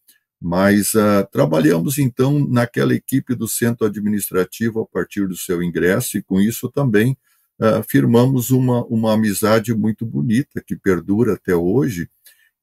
mas 0.41 0.95
uh, 0.95 1.27
trabalhamos 1.31 1.99
então 1.99 2.47
naquela 2.49 2.95
equipe 2.95 3.35
do 3.35 3.47
centro 3.47 3.87
administrativo 3.87 4.81
a 4.81 4.87
partir 4.87 5.29
do 5.29 5.37
seu 5.37 5.63
ingresso 5.63 6.19
e 6.19 6.23
com 6.23 6.41
isso 6.41 6.69
também 6.69 7.17
uh, 7.61 7.83
firmamos 7.89 8.51
uma, 8.51 8.85
uma 8.87 9.15
amizade 9.15 9.73
muito 9.73 10.05
bonita 10.05 10.61
que 10.61 10.75
perdura 10.75 11.35
até 11.35 11.55
hoje. 11.55 12.09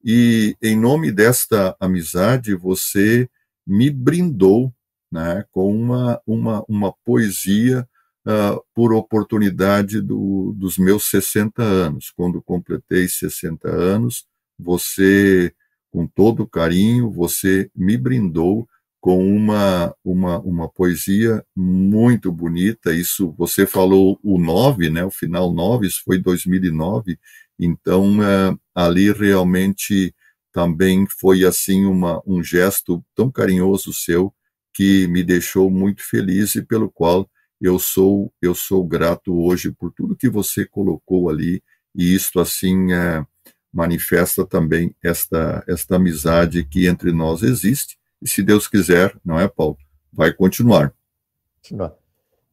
E 0.03 0.55
em 0.61 0.77
nome 0.77 1.11
desta 1.11 1.75
amizade, 1.79 2.53
você 2.53 3.29
me 3.65 3.89
brindou 3.89 4.73
né, 5.11 5.45
com 5.51 5.73
uma, 5.73 6.21
uma, 6.25 6.63
uma 6.67 6.93
poesia 7.05 7.87
uh, 8.29 8.61
por 8.73 8.93
oportunidade 8.93 9.99
do, 10.01 10.53
dos 10.55 10.77
meus 10.77 11.09
60 11.09 11.63
anos. 11.63 12.11
Quando 12.15 12.41
completei 12.41 13.07
60 13.07 13.67
anos, 13.67 14.25
você, 14.57 15.53
com 15.91 16.05
todo 16.05 16.47
carinho, 16.47 17.09
você 17.09 17.69
me 17.75 17.97
brindou 17.97 18.67
com 19.01 19.33
uma, 19.33 19.95
uma, 20.03 20.39
uma 20.39 20.69
poesia 20.69 21.43
muito 21.55 22.31
bonita. 22.31 22.93
Isso, 22.93 23.33
você 23.37 23.65
falou 23.65 24.19
o 24.23 24.37
9, 24.37 24.89
né, 24.89 25.03
o 25.03 25.11
final 25.11 25.53
9, 25.53 25.87
isso 25.87 26.01
foi 26.03 26.19
2009, 26.19 27.17
então 27.57 28.19
uh, 28.19 28.59
ali 28.75 29.11
realmente 29.11 30.13
também 30.51 31.07
foi 31.07 31.45
assim 31.45 31.85
uma, 31.85 32.21
um 32.25 32.43
gesto 32.43 33.03
tão 33.15 33.31
carinhoso 33.31 33.93
seu 33.93 34.33
que 34.73 35.07
me 35.07 35.23
deixou 35.23 35.69
muito 35.69 36.01
feliz 36.03 36.55
e 36.55 36.61
pelo 36.61 36.89
qual 36.89 37.29
eu 37.61 37.77
sou 37.79 38.31
eu 38.41 38.55
sou 38.55 38.85
grato 38.85 39.33
hoje 39.33 39.71
por 39.71 39.91
tudo 39.91 40.15
que 40.15 40.29
você 40.29 40.65
colocou 40.65 41.29
ali 41.29 41.61
e 41.95 42.15
isto 42.15 42.39
assim 42.39 42.91
é, 42.93 43.25
manifesta 43.71 44.45
também 44.45 44.95
esta 45.03 45.63
esta 45.67 45.95
amizade 45.95 46.63
que 46.63 46.87
entre 46.87 47.11
nós 47.11 47.43
existe 47.43 47.97
e 48.21 48.27
se 48.27 48.43
Deus 48.43 48.67
quiser 48.67 49.15
não 49.23 49.39
é 49.39 49.47
Paulo? 49.47 49.77
Vai 50.11 50.33
continuar. 50.33 50.93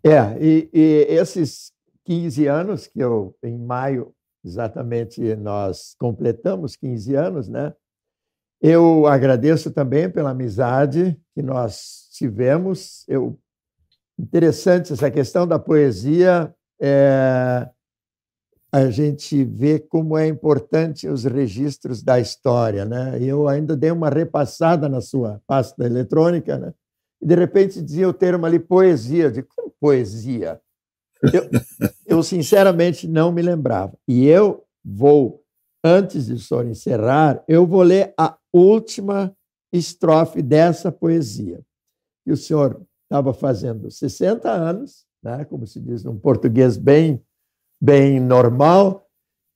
É 0.03 0.37
e, 0.41 0.71
e 0.73 1.07
esses 1.09 1.73
15 2.05 2.47
anos 2.47 2.87
que 2.87 3.01
eu 3.01 3.37
em 3.43 3.59
maio 3.59 4.15
exatamente 4.45 5.35
nós 5.37 5.95
completamos 5.99 6.77
15 6.77 7.15
anos 7.15 7.49
né 7.49 7.75
eu 8.61 9.07
agradeço 9.07 9.71
também 9.71 10.11
pela 10.11 10.31
amizade 10.31 11.17
que 11.35 11.43
nós 11.43 12.09
tivemos. 12.13 13.05
Eu, 13.07 13.39
interessante 14.19 14.93
essa 14.93 15.11
questão 15.11 15.47
da 15.47 15.59
poesia. 15.59 16.55
É, 16.81 17.69
a 18.73 18.91
gente 18.91 19.45
vê 19.45 19.79
como 19.79 20.19
é 20.19 20.27
importante 20.27 21.09
os 21.09 21.25
registros 21.25 22.03
da 22.03 22.21
história, 22.21 22.85
né? 22.85 23.19
Eu 23.21 23.49
ainda 23.49 23.77
dei 23.77 23.91
uma 23.91 24.11
repassada 24.11 24.89
na 24.89 25.01
sua 25.01 25.41
pasta 25.47 25.85
eletrônica, 25.85 26.59
né? 26.59 26.75
E 27.21 27.27
de 27.27 27.35
repente 27.35 27.81
dizia 27.81 28.09
o 28.09 28.13
termo 28.13 28.45
ali 28.45 28.59
poesia. 28.59 29.31
de 29.31 29.43
como 29.43 29.73
poesia? 29.81 30.61
Eu, 31.33 31.49
eu 32.07 32.23
sinceramente 32.23 33.09
não 33.09 33.33
me 33.33 33.41
lembrava. 33.41 33.97
E 34.07 34.27
eu 34.27 34.65
vou 34.85 35.43
antes 35.87 36.27
de 36.27 36.39
senhor 36.39 36.67
encerrar, 36.67 37.43
eu 37.47 37.65
vou 37.65 37.83
ler 37.83 38.13
a 38.19 38.37
última 38.53 39.35
estrofe 39.73 40.43
dessa 40.43 40.91
poesia. 40.91 41.61
E 42.27 42.33
o 42.33 42.37
senhor 42.37 42.83
estava 43.07 43.33
fazendo 43.33 43.91
60 43.91 44.51
anos, 44.51 45.07
né, 45.23 45.45
como 45.45 45.67
se 45.67 45.81
diz 45.81 46.05
num 46.05 46.19
português 46.19 46.77
bem, 46.77 47.23
bem 47.81 48.21
normal, 48.21 49.09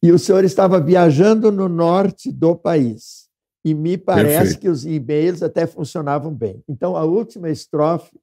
e 0.02 0.10
o 0.12 0.18
senhor 0.18 0.44
estava 0.44 0.80
viajando 0.80 1.52
no 1.52 1.68
norte 1.68 2.32
do 2.32 2.56
país. 2.56 3.28
E 3.64 3.74
me 3.74 3.98
parece 3.98 4.36
Perfeito. 4.36 4.60
que 4.60 4.68
os 4.68 4.86
e-mails 4.86 5.42
até 5.42 5.66
funcionavam 5.66 6.32
bem. 6.32 6.64
Então, 6.66 6.96
a 6.96 7.04
última 7.04 7.50
estrofe 7.50 8.18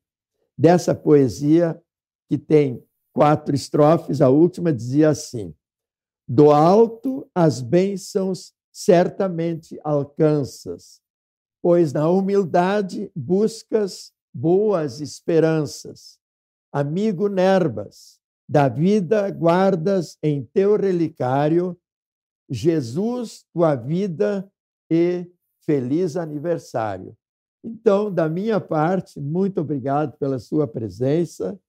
dessa 0.58 0.96
poesia, 0.96 1.80
que 2.28 2.38
tem 2.38 2.84
quatro 3.14 3.54
estrofes, 3.54 4.20
a 4.20 4.30
última 4.30 4.74
dizia 4.74 5.10
assim: 5.10 5.54
do 6.28 6.52
alto 6.52 7.30
as 7.36 7.62
bênçãos 7.62 8.52
certamente 8.72 9.80
alcanças, 9.84 11.00
pois 11.62 11.94
na 11.94 12.10
humildade 12.10 13.12
buscas 13.16 14.12
boas 14.40 15.02
esperanças. 15.02 16.20
Amigo 16.72 17.28
Nerbas, 17.28 18.20
da 18.48 18.70
vida 18.70 19.32
guardas 19.32 20.16
em 20.22 20.44
teu 20.54 20.78
relicário 20.78 21.76
Jesus, 22.48 23.44
tua 23.52 23.74
vida 23.74 24.48
e 24.92 25.26
feliz 25.66 26.16
aniversário. 26.16 27.18
Então, 27.64 28.14
da 28.14 28.30
minha 28.30 28.62
parte, 28.62 29.20
muito 29.20 29.60
obrigado 29.60 30.16
pela 30.20 30.38
sua 30.38 30.68
presença. 30.68 31.60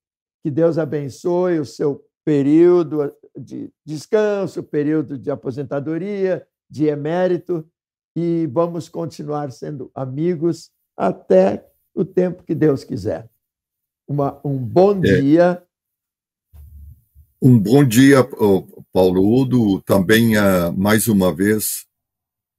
Que 0.44 0.50
Deus 0.50 0.76
abençoe 0.76 1.58
o 1.58 1.64
seu 1.64 2.04
período 2.22 3.12
de 3.34 3.72
descanso, 3.84 4.62
período 4.62 5.16
de 5.16 5.30
aposentadoria, 5.30 6.46
de 6.70 6.84
emérito, 6.84 7.66
e 8.14 8.46
vamos 8.52 8.90
continuar 8.90 9.50
sendo 9.50 9.90
amigos 9.94 10.70
até 10.94 11.66
o 11.98 12.04
tempo 12.04 12.44
que 12.44 12.54
Deus 12.54 12.84
quiser. 12.84 13.28
Uma, 14.06 14.40
um 14.44 14.56
bom 14.56 15.04
é. 15.04 15.20
dia. 15.20 15.62
Um 17.42 17.58
bom 17.58 17.84
dia, 17.84 18.18
Paulo 18.92 19.40
Udo. 19.40 19.82
Também, 19.82 20.36
ah, 20.36 20.70
mais 20.70 21.08
uma 21.08 21.34
vez, 21.34 21.86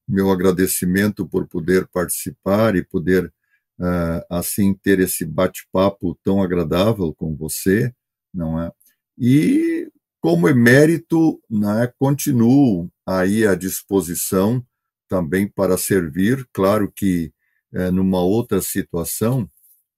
meu 0.08 0.30
agradecimento 0.30 1.26
por 1.26 1.48
poder 1.48 1.88
participar 1.88 2.76
e 2.76 2.84
poder, 2.84 3.34
ah, 3.80 4.26
assim, 4.30 4.74
ter 4.74 5.00
esse 5.00 5.26
bate-papo 5.26 6.20
tão 6.22 6.42
agradável 6.44 7.14
com 7.14 7.34
você, 7.34 7.94
não 8.34 8.62
é? 8.62 8.72
E, 9.18 9.90
como 10.22 10.50
emérito, 10.50 11.42
né, 11.50 11.92
continuo 11.98 12.92
aí 13.06 13.48
à 13.48 13.56
disposição 13.56 14.64
também 15.08 15.48
para 15.48 15.78
servir, 15.78 16.46
claro 16.54 16.92
que 16.92 17.34
é, 17.74 17.92
numa 17.92 18.22
outra 18.22 18.62
situação, 18.62 19.50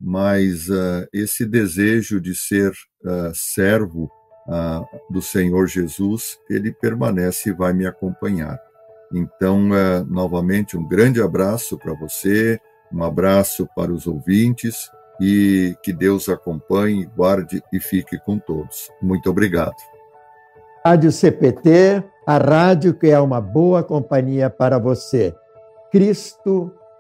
mas 0.02 0.68
uh, 0.68 1.08
esse 1.14 1.46
desejo 1.46 2.20
de 2.20 2.36
ser 2.36 2.72
uh, 2.72 3.32
servo 3.34 4.10
uh, 4.48 5.14
do 5.14 5.22
Senhor 5.22 5.68
Jesus, 5.68 6.40
ele 6.50 6.72
permanece 6.72 7.50
e 7.50 7.54
vai 7.54 7.72
me 7.72 7.86
acompanhar. 7.86 8.60
Então, 9.14 9.68
novamente, 10.08 10.78
um 10.78 10.88
grande 10.88 11.22
abraço 11.22 11.78
para 11.78 11.94
você, 11.94 12.58
um 12.94 13.04
abraço 13.04 13.68
para 13.76 13.92
os 13.92 14.08
ouvintes 14.08 14.90
e 15.20 15.76
que 15.84 15.92
Deus 15.92 16.30
acompanhe, 16.30 17.06
guarde 17.14 17.62
e 17.74 17.80
fique 17.82 18.18
com 18.20 18.40
todos. 18.40 18.90
Muito 19.02 19.30
obrigado. 19.30 19.76
Rádio 20.86 21.12
CPT, 21.12 22.02
a 22.26 22.38
rádio 22.38 22.94
que 22.94 23.08
é 23.08 23.20
uma 23.20 23.42
boa 23.42 23.84
companhia 23.84 24.50
para 24.50 24.80
você. 24.80 25.36
Cristo 25.92 26.74